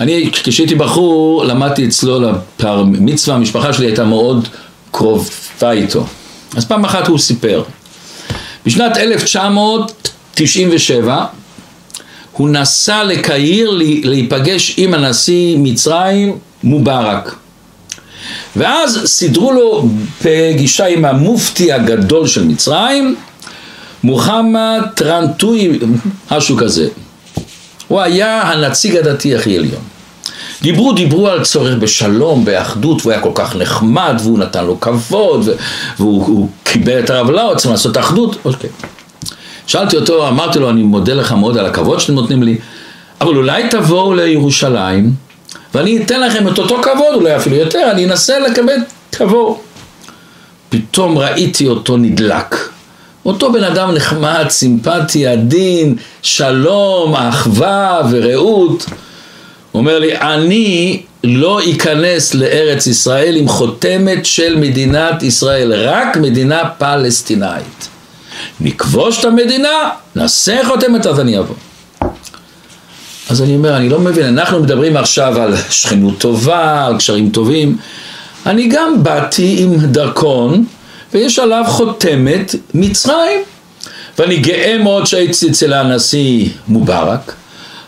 אני 0.00 0.30
כשהייתי 0.32 0.74
בחור 0.74 1.44
למדתי 1.44 1.86
אצלו 1.86 2.20
לפר 2.20 2.84
מצווה, 2.84 3.36
המשפחה 3.36 3.72
שלי 3.72 3.86
הייתה 3.86 4.04
מאוד 4.04 4.48
קרובה 4.90 5.70
איתו. 5.70 6.06
אז 6.56 6.64
פעם 6.64 6.84
אחת 6.84 7.08
הוא 7.08 7.18
סיפר. 7.18 7.62
בשנת 8.66 8.96
1997 8.96 11.24
הוא 12.32 12.48
נסע 12.48 13.04
לקהיר 13.04 13.70
להיפגש 14.04 14.74
עם 14.76 14.94
הנשיא 14.94 15.56
מצרים 15.58 16.38
מובארק. 16.62 17.34
ואז 18.56 19.00
סידרו 19.04 19.52
לו 19.52 19.88
פגישה 20.22 20.86
עם 20.86 21.04
המופתי 21.04 21.72
הגדול 21.72 22.26
של 22.26 22.44
מצרים, 22.44 23.16
מוחמד 24.04 24.82
טרנטוי, 24.94 25.78
משהו 26.30 26.56
כזה. 26.56 26.88
הוא 27.88 28.00
היה 28.00 28.42
הנציג 28.42 28.96
הדתי 28.96 29.36
הכי 29.36 29.58
עליון. 29.58 29.82
דיברו, 30.62 30.92
דיברו 30.92 31.28
על 31.28 31.44
צורך 31.44 31.74
בשלום, 31.78 32.44
באחדות, 32.44 33.00
והוא 33.00 33.12
היה 33.12 33.22
כל 33.22 33.32
כך 33.34 33.56
נחמד, 33.56 34.14
והוא 34.22 34.38
נתן 34.38 34.64
לו 34.64 34.80
כבוד, 34.80 35.48
והוא 35.98 36.48
קיבל 36.64 36.98
את 36.98 37.10
הרב 37.10 37.30
לאו, 37.30 37.56
צריכים 37.56 37.72
לעשות 37.72 37.98
אחדות, 37.98 38.36
אוקיי. 38.44 38.70
שאלתי 39.66 39.96
אותו, 39.96 40.28
אמרתי 40.28 40.58
לו, 40.58 40.70
אני 40.70 40.82
מודה 40.82 41.14
לך 41.14 41.32
מאוד 41.32 41.56
על 41.56 41.66
הכבוד 41.66 42.00
שאתם 42.00 42.14
נותנים 42.14 42.42
לי, 42.42 42.58
אבל 43.20 43.36
אולי 43.36 43.68
תבואו 43.70 44.14
לירושלים, 44.14 45.29
ואני 45.74 46.02
אתן 46.02 46.20
לכם 46.20 46.48
את 46.48 46.58
אותו 46.58 46.82
כבוד, 46.82 47.14
אולי 47.14 47.36
אפילו 47.36 47.56
יותר, 47.56 47.88
אני 47.90 48.04
אנסה 48.04 48.38
לקבל 48.38 48.76
כבוד. 49.12 49.56
פתאום 50.68 51.18
ראיתי 51.18 51.68
אותו 51.68 51.96
נדלק. 51.96 52.56
אותו 53.26 53.52
בן 53.52 53.64
אדם 53.64 53.94
נחמד, 53.94 54.46
סימפטי, 54.48 55.26
עדין, 55.26 55.96
שלום, 56.22 57.14
אחווה 57.14 58.00
ורעות. 58.10 58.86
אומר 59.74 59.98
לי, 59.98 60.16
אני 60.16 61.02
לא 61.24 61.60
אכנס 61.70 62.34
לארץ 62.34 62.86
ישראל 62.86 63.36
עם 63.36 63.48
חותמת 63.48 64.26
של 64.26 64.56
מדינת 64.56 65.22
ישראל, 65.22 65.72
רק 65.72 66.16
מדינה 66.16 66.62
פלסטינאית. 66.78 67.88
נכבוש 68.60 69.20
את 69.20 69.24
המדינה, 69.24 69.90
נעשה 70.16 70.60
חותמת 70.64 71.06
אז 71.06 71.20
אני 71.20 71.38
אבוא. 71.38 71.54
אז 73.30 73.42
אני 73.42 73.54
אומר, 73.56 73.76
אני 73.76 73.88
לא 73.88 74.00
מבין, 74.00 74.38
אנחנו 74.38 74.60
מדברים 74.60 74.96
עכשיו 74.96 75.40
על 75.40 75.54
שכנות 75.70 76.18
טובה, 76.18 76.86
על 76.86 76.96
קשרים 76.96 77.30
טובים. 77.30 77.76
אני 78.46 78.68
גם 78.68 79.02
באתי 79.02 79.56
עם 79.58 79.76
דרכון 79.86 80.64
ויש 81.12 81.38
עליו 81.38 81.64
חותמת 81.68 82.54
מצרים. 82.74 83.40
ואני 84.18 84.36
גאה 84.36 84.78
מאוד 84.78 85.06
שהייתי 85.06 85.50
אצל 85.50 85.72
הנשיא 85.72 86.48
מובארק, 86.68 87.34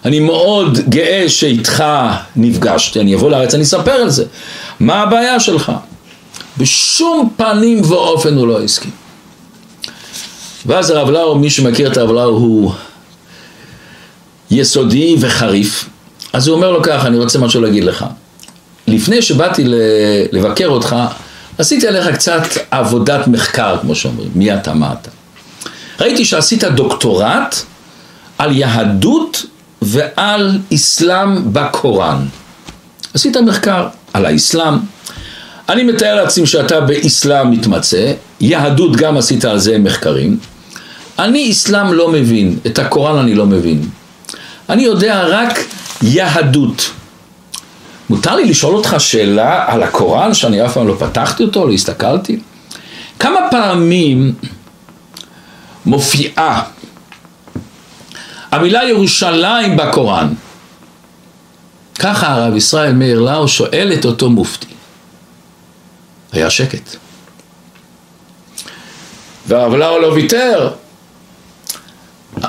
אני 0.04 0.20
מאוד 0.20 0.78
גאה 0.88 1.24
שאיתך 1.28 1.84
נפגשתי, 2.36 3.00
אני 3.00 3.14
אבוא 3.14 3.30
לארץ, 3.30 3.54
אני 3.54 3.62
אספר 3.62 3.92
על 3.92 4.10
זה. 4.10 4.24
מה 4.80 5.02
הבעיה 5.02 5.40
שלך? 5.40 5.72
בשום 6.58 7.30
פנים 7.36 7.80
ואופן 7.84 8.34
הוא 8.34 8.46
לא 8.48 8.62
הסכים. 8.62 8.90
ואז 10.66 10.90
הרב 10.90 11.10
לאו, 11.10 11.38
מי 11.38 11.50
שמכיר 11.50 11.92
את 11.92 11.96
הרב 11.96 12.10
לאו 12.10 12.24
הוא 12.24 12.72
יסודי 14.52 15.16
וחריף, 15.20 15.88
אז 16.32 16.48
הוא 16.48 16.56
אומר 16.56 16.70
לו 16.70 16.82
ככה, 16.82 17.06
אני 17.06 17.18
רוצה 17.18 17.38
משהו 17.38 17.60
להגיד 17.60 17.84
לך. 17.84 18.04
לפני 18.86 19.22
שבאתי 19.22 19.64
לבקר 20.32 20.68
אותך, 20.68 20.96
עשיתי 21.58 21.88
עליך 21.88 22.06
קצת 22.06 22.42
עבודת 22.70 23.26
מחקר, 23.28 23.76
כמו 23.80 23.94
שאומרים, 23.94 24.30
מי 24.34 24.54
אתה, 24.54 24.74
מה 24.74 24.94
אתה. 25.00 25.10
ראיתי 26.00 26.24
שעשית 26.24 26.64
דוקטורט 26.64 27.56
על 28.38 28.56
יהדות 28.56 29.46
ועל 29.82 30.58
אסלאם 30.74 31.52
בקוראן. 31.52 32.26
עשית 33.14 33.36
מחקר 33.36 33.88
על 34.12 34.26
האסלאם. 34.26 34.74
אני 35.68 35.82
מתאר 35.82 36.14
לעצמי 36.14 36.46
שאתה 36.46 36.80
באסלאם 36.80 37.50
מתמצא, 37.50 38.12
יהדות 38.40 38.96
גם 38.96 39.16
עשית 39.16 39.44
על 39.44 39.58
זה 39.58 39.78
מחקרים. 39.78 40.38
אני 41.18 41.50
אסלאם 41.52 41.92
לא 41.92 42.08
מבין, 42.08 42.58
את 42.66 42.78
הקוראן 42.78 43.18
אני 43.18 43.34
לא 43.34 43.46
מבין. 43.46 43.88
אני 44.68 44.82
יודע 44.82 45.22
רק 45.26 45.58
יהדות. 46.02 46.90
מותר 48.10 48.36
לי 48.36 48.44
לשאול 48.44 48.74
אותך 48.74 48.96
שאלה 48.98 49.64
על 49.68 49.82
הקוראן 49.82 50.34
שאני 50.34 50.66
אף 50.66 50.74
פעם 50.74 50.88
לא 50.88 50.96
פתחתי 50.98 51.42
אותו, 51.42 51.66
לא 51.66 51.72
הסתכלתי? 51.72 52.40
כמה 53.18 53.40
פעמים 53.50 54.34
מופיעה 55.86 56.62
המילה 58.50 58.84
ירושלים 58.84 59.76
בקוראן? 59.76 60.28
ככה 61.98 62.32
הרב 62.32 62.56
ישראל 62.56 62.92
מאיר 62.92 63.20
לאו 63.20 63.48
שואל 63.48 63.92
את 63.98 64.04
אותו 64.04 64.30
מופתי. 64.30 64.66
היה 66.32 66.50
שקט. 66.50 66.96
והרב 69.46 69.74
לאו 69.74 69.98
לא 69.98 70.06
ויתר. 70.06 70.70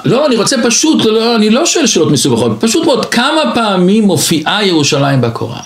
לא, 0.06 0.26
אני 0.26 0.36
רוצה 0.36 0.56
פשוט, 0.64 1.06
לא, 1.06 1.36
אני 1.36 1.50
לא 1.50 1.66
שואל 1.66 1.88
שאלות 1.88 2.12
מסובכות, 2.12 2.52
פשוט 2.60 2.86
מאוד, 2.86 3.06
כמה 3.06 3.42
פעמים 3.56 4.04
מופיעה 4.04 4.66
ירושלים 4.66 5.22
בקוראן? 5.22 5.60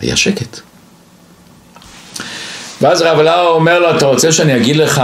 היה 0.00 0.16
שקט. 0.16 0.60
ואז 2.80 3.02
רב 3.02 3.18
לאו 3.18 3.48
אומר 3.48 3.78
לו, 3.78 3.96
אתה 3.96 4.06
רוצה 4.06 4.32
שאני 4.32 4.56
אגיד 4.56 4.76
לך 4.76 5.02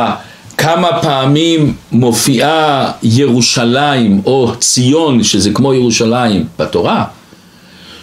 כמה 0.57 1.03
פעמים 1.03 1.75
מופיעה 1.93 2.93
ירושלים 3.03 4.23
או 4.27 4.53
ציון, 4.59 5.25
שזה 5.25 5.51
כמו 5.55 5.75
ירושלים, 5.75 6.47
בתורה? 6.59 7.05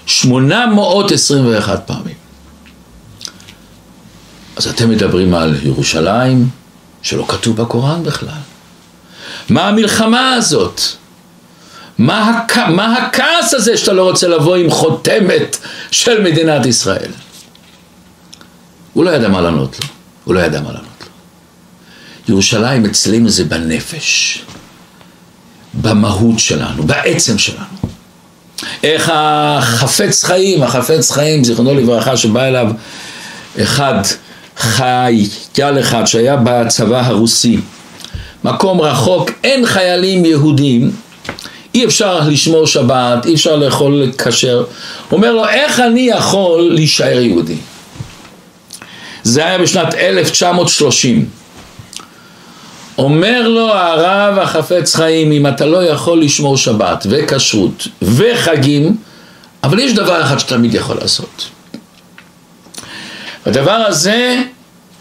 821 0.06 1.84
פעמים. 1.86 2.16
אז 4.56 4.68
אתם 4.68 4.90
מדברים 4.90 5.34
על 5.34 5.56
ירושלים 5.64 6.50
שלא 7.02 7.26
כתוב 7.28 7.56
בקוראן 7.56 8.04
בכלל. 8.04 8.40
מה 9.50 9.68
המלחמה 9.68 10.34
הזאת? 10.34 10.82
מה, 11.98 12.30
הכ... 12.30 12.58
מה 12.58 12.96
הכעס 12.98 13.54
הזה 13.54 13.78
שאתה 13.78 13.94
לא 13.94 14.04
רוצה 14.04 14.28
לבוא 14.28 14.56
עם 14.56 14.70
חותמת 14.70 15.58
של 15.92 16.22
מדינת 16.24 16.66
ישראל? 16.66 17.12
הוא 18.94 19.06
לא 19.06 19.10
ידע 19.10 19.28
מה 19.28 19.42
לענות 19.42 19.80
לו, 19.80 19.88
הוא 20.24 20.36
לא 20.36 20.40
ידע 20.40 20.62
מה 20.62 20.72
לענות 20.72 21.02
לו. 21.02 21.08
ירושלים 22.30 22.86
אצלנו 22.86 23.30
זה 23.30 23.44
בנפש, 23.44 24.42
במהות 25.74 26.40
שלנו, 26.40 26.84
בעצם 26.84 27.38
שלנו. 27.38 27.66
איך 28.84 29.12
החפץ 29.14 30.24
חיים, 30.24 30.64
החפץ 30.64 31.12
חיים, 31.12 31.44
זיכרונו 31.44 31.74
לברכה, 31.74 32.18
שבא 32.18 32.44
אליו 32.44 32.72
אחד 33.62 34.02
חייל 34.58 35.80
אחד 35.80 36.06
שהיה 36.06 36.36
בצבא 36.44 37.02
הרוסי, 37.06 37.60
מקום 38.44 38.82
רחוק, 38.82 39.32
אין 39.44 39.66
חיילים 39.66 40.26
יהודים, 40.26 40.92
אי 41.76 41.86
אפשר 41.86 42.20
לשמור 42.28 42.68
שבת, 42.68 43.26
אי 43.26 43.34
אפשר 43.34 43.56
לאכול 43.56 44.12
כשר, 44.18 44.64
אומר 45.12 45.32
לו 45.32 45.48
איך 45.48 45.80
אני 45.80 46.02
יכול 46.02 46.70
להישאר 46.74 47.20
יהודי? 47.22 47.56
זה 49.24 49.46
היה 49.46 49.58
בשנת 49.58 49.94
1930 49.94 51.30
אומר 52.98 53.48
לו 53.48 53.74
הרב 53.74 54.38
החפץ 54.38 54.96
חיים 54.96 55.32
אם 55.32 55.48
אתה 55.48 55.66
לא 55.66 55.84
יכול 55.84 56.22
לשמור 56.22 56.58
שבת 56.58 57.06
וכשרות 57.10 57.88
וחגים 58.02 58.98
אבל 59.64 59.80
יש 59.80 59.94
דבר 59.94 60.22
אחד 60.24 60.40
שתמיד 60.40 60.74
יכול 60.74 60.98
לעשות. 61.02 61.50
הדבר 63.46 63.72
הזה 63.72 64.42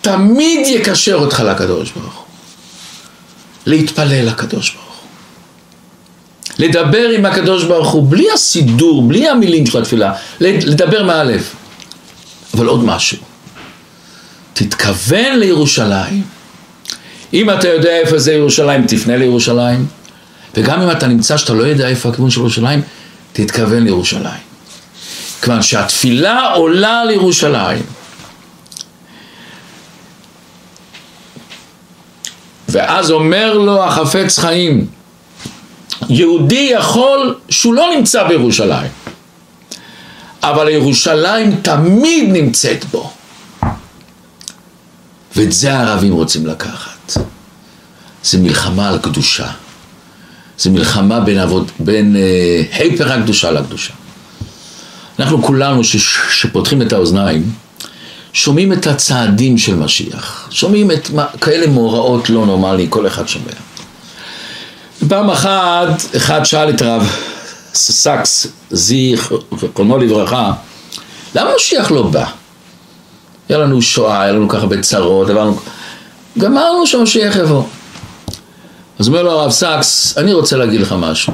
תמיד 0.01 0.67
יקשר 0.67 1.15
אותך 1.15 1.43
לקדוש 1.47 1.91
ברוך 1.91 2.15
הוא 2.15 2.26
להתפלל 3.67 4.29
לקדוש 4.29 4.71
ברוך 4.71 4.85
הוא. 4.85 5.09
לדבר 6.59 7.09
עם 7.09 7.27
הקדוש 7.27 7.65
ברוך 7.65 7.89
הוא 7.89 8.11
בלי 8.11 8.27
הסידור, 8.35 9.03
בלי 9.03 9.29
המילים 9.29 9.67
של 9.67 9.79
התפילה 9.79 10.13
לדבר 10.41 11.05
מהלב. 11.05 11.49
אבל 12.55 12.67
עוד 12.67 12.85
משהו. 12.85 13.19
תתכוון 14.53 15.39
לירושלים. 15.39 16.23
אם 17.35 17.51
אתה 17.51 17.69
יודע 17.69 17.91
איפה 17.91 18.19
זה 18.19 18.33
ירושלים, 18.33 18.87
תפנה 18.87 19.17
לירושלים. 19.17 19.87
וגם 20.55 20.83
אם 20.83 20.91
אתה 20.91 21.07
נמצא 21.07 21.37
שאתה 21.37 21.53
לא 21.53 21.63
יודע 21.63 21.89
איפה 21.89 22.09
הכיוון 22.09 22.31
של 22.31 22.41
ירושלים, 22.41 22.83
תתכוון 23.33 23.85
לירושלים. 23.85 24.47
כיוון 25.43 25.63
שהתפילה 25.63 26.53
עולה 26.55 27.05
לירושלים 27.05 27.83
ואז 32.69 33.11
אומר 33.11 33.59
לו 33.59 33.85
החפץ 33.85 34.39
חיים, 34.39 34.87
יהודי 36.09 36.71
יכול 36.73 37.39
שהוא 37.51 37.75
לא 37.75 37.91
נמצא 37.97 38.29
בירושלים, 38.29 38.91
אבל 40.43 40.69
ירושלים 40.69 41.57
תמיד 41.63 42.29
נמצאת 42.33 42.85
בו. 42.85 43.13
ואת 45.37 45.53
זה 45.53 45.75
הערבים 45.75 46.13
רוצים 46.13 46.47
לקחת. 46.47 47.17
זה 48.25 48.39
מלחמה 48.39 48.89
על 48.89 48.99
קדושה. 48.99 49.49
זה 50.59 50.71
מלחמה 50.71 51.21
בין, 51.21 51.39
עבוד, 51.39 51.71
בין 51.79 52.17
אה, 52.17 52.63
היפר 52.73 53.13
הקדושה 53.13 53.51
לקדושה. 53.51 53.95
אנחנו 55.19 55.43
כולנו 55.43 55.85
ש, 55.85 55.97
שפותחים 56.31 56.83
את 56.83 56.93
האוזניים, 56.93 57.51
שומעים 58.37 58.73
את 58.73 58.87
הצעדים 58.87 59.59
של 59.59 59.75
משיח, 59.75 60.49
שומעים 60.51 60.91
את 60.91 61.11
מה, 61.11 61.27
כאלה 61.41 61.67
מאורעות 61.67 62.31
לא 62.31 62.47
נורמלי, 62.47 62.87
כל 62.91 63.07
אחד 63.07 63.29
שומע. 63.29 63.53
פעם 65.09 65.31
אחת, 65.31 65.89
אחד 66.17 66.45
שאל 66.45 66.71
את 66.71 66.83
רב 66.83 67.11
סקס, 67.75 68.47
זיכרונו 68.71 69.99
לברכה, 69.99 70.53
למה 71.35 71.51
משיח 71.57 71.91
לא 71.91 72.03
בא? 72.03 72.25
היה 73.49 73.59
לנו 73.59 73.83
שואה, 73.83 74.23
היה 74.23 74.33
לנו 74.33 74.49
ככה 74.49 74.67
בצרות, 74.67 75.31
עברנו... 75.31 75.59
גמרנו 76.39 76.87
שמשיח 76.87 77.37
יבוא. 77.37 77.63
אז 78.99 79.09
אומר 79.09 79.23
לו 79.23 79.31
הרב 79.31 79.51
סקס, 79.51 80.19
אני 80.19 80.33
רוצה 80.33 80.57
להגיד 80.57 80.81
לך 80.81 80.95
משהו. 80.99 81.33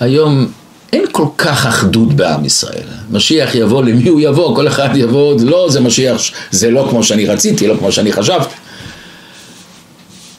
היום 0.00 0.46
אין 0.92 1.04
כל 1.12 1.26
כך 1.38 1.66
אחדות 1.66 2.12
בעם 2.12 2.44
ישראל. 2.44 2.88
משיח 3.10 3.54
יבוא, 3.54 3.84
למי 3.84 4.08
הוא 4.08 4.20
יבוא? 4.20 4.56
כל 4.56 4.68
אחד 4.68 4.88
יבוא, 4.96 5.34
לא, 5.40 5.66
זה 5.70 5.80
משיח, 5.80 6.16
זה 6.50 6.70
לא 6.70 6.86
כמו 6.90 7.02
שאני 7.02 7.26
רציתי, 7.26 7.66
לא 7.66 7.74
כמו 7.78 7.92
שאני 7.92 8.12
חשבתי. 8.12 8.54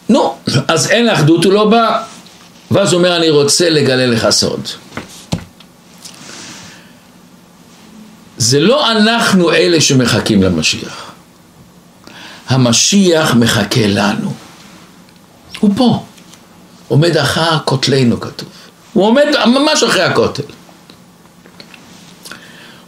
נו, 0.10 0.34
אז 0.68 0.88
אין 0.88 1.10
אחדות, 1.10 1.46
הוא 1.46 1.54
לא 1.54 1.70
בא. 1.70 2.04
ואז 2.72 2.94
הוא 2.94 2.98
אומר, 2.98 3.18
אני 3.18 3.30
רוצה 3.30 3.70
לגלה 3.70 4.06
לך 4.06 4.30
סוד. 4.30 4.68
זה 8.38 8.60
לא 8.60 8.92
אנחנו 8.92 9.52
אלה 9.54 9.82
שמחכים 9.82 10.44
למשיח. 10.44 11.12
המשיח 12.48 13.36
מחכה 13.36 13.88
לנו. 13.88 14.34
הוא 15.60 15.72
פה. 15.76 16.04
עומד 16.88 17.18
אחר 17.18 17.58
כותלנו 17.66 18.20
כתוב. 18.20 18.50
הוא 18.94 19.06
עומד 19.06 19.26
ממש 19.46 19.84
אחרי 19.84 20.02
הכותל. 20.02 20.44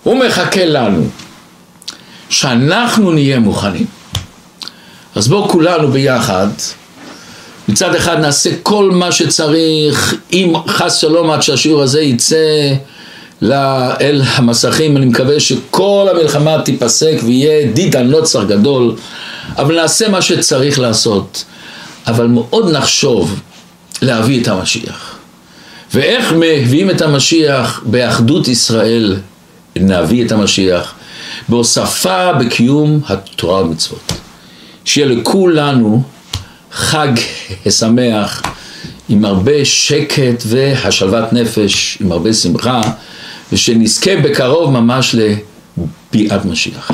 הוא 0.04 0.26
מחכה 0.26 0.66
לנו, 0.66 1.08
שאנחנו 2.30 3.12
נהיה 3.12 3.40
מוכנים. 3.40 3.86
אז 5.16 5.28
בואו 5.28 5.50
כולנו 5.50 5.92
ביחד, 5.92 6.48
מצד 7.68 7.96
אחד 7.96 8.20
נעשה 8.20 8.50
כל 8.64 8.92
מה 8.92 9.12
שצריך, 9.12 10.16
אם 10.34 10.54
חס 10.68 10.96
שלום 10.96 11.32
עד 11.32 11.42
שהשיעור 11.42 11.82
הזה 11.82 12.02
יצא 12.02 12.74
אל 14.02 14.22
המסכים, 14.26 14.98
אני 14.98 15.06
מקווה 15.06 15.40
שכל 15.40 16.08
המלחמה 16.12 16.62
תיפסק 16.66 17.16
ויהיה 17.24 17.72
דידן 17.72 18.08
נוצר 18.08 18.44
גדול, 18.44 18.96
אבל 19.58 19.76
נעשה 19.76 20.10
מה 20.10 20.22
שצריך 20.22 20.80
לעשות. 20.80 21.46
אבל 22.08 22.28
מאוד 22.28 22.72
נחשוב 22.72 23.40
להביא 24.02 24.42
את 24.42 24.48
המשיח. 24.48 25.19
ואיך 25.94 26.34
מביאים 26.34 26.90
את 26.90 27.02
המשיח 27.02 27.84
באחדות 27.86 28.48
ישראל, 28.48 29.18
נביא 29.76 30.26
את 30.26 30.32
המשיח, 30.32 30.94
בהוספה 31.50 32.34
בקיום 32.34 33.02
התורה 33.08 33.62
ומצוות. 33.62 34.12
שיהיה 34.86 35.08
לכולנו 35.08 36.04
חג 36.72 37.12
שמח 37.70 38.42
עם 39.10 39.26
הרבה 39.26 39.66
שקט 39.66 40.44
והשלוות 40.46 41.34
נפש, 41.34 41.98
עם 42.02 42.12
הרבה 42.12 42.34
שמחה, 42.34 42.82
ושנזכה 43.54 44.16
בקרוב 44.16 44.72
ממש 44.72 45.16
לביאת 45.16 46.46
משיח. 46.46 46.92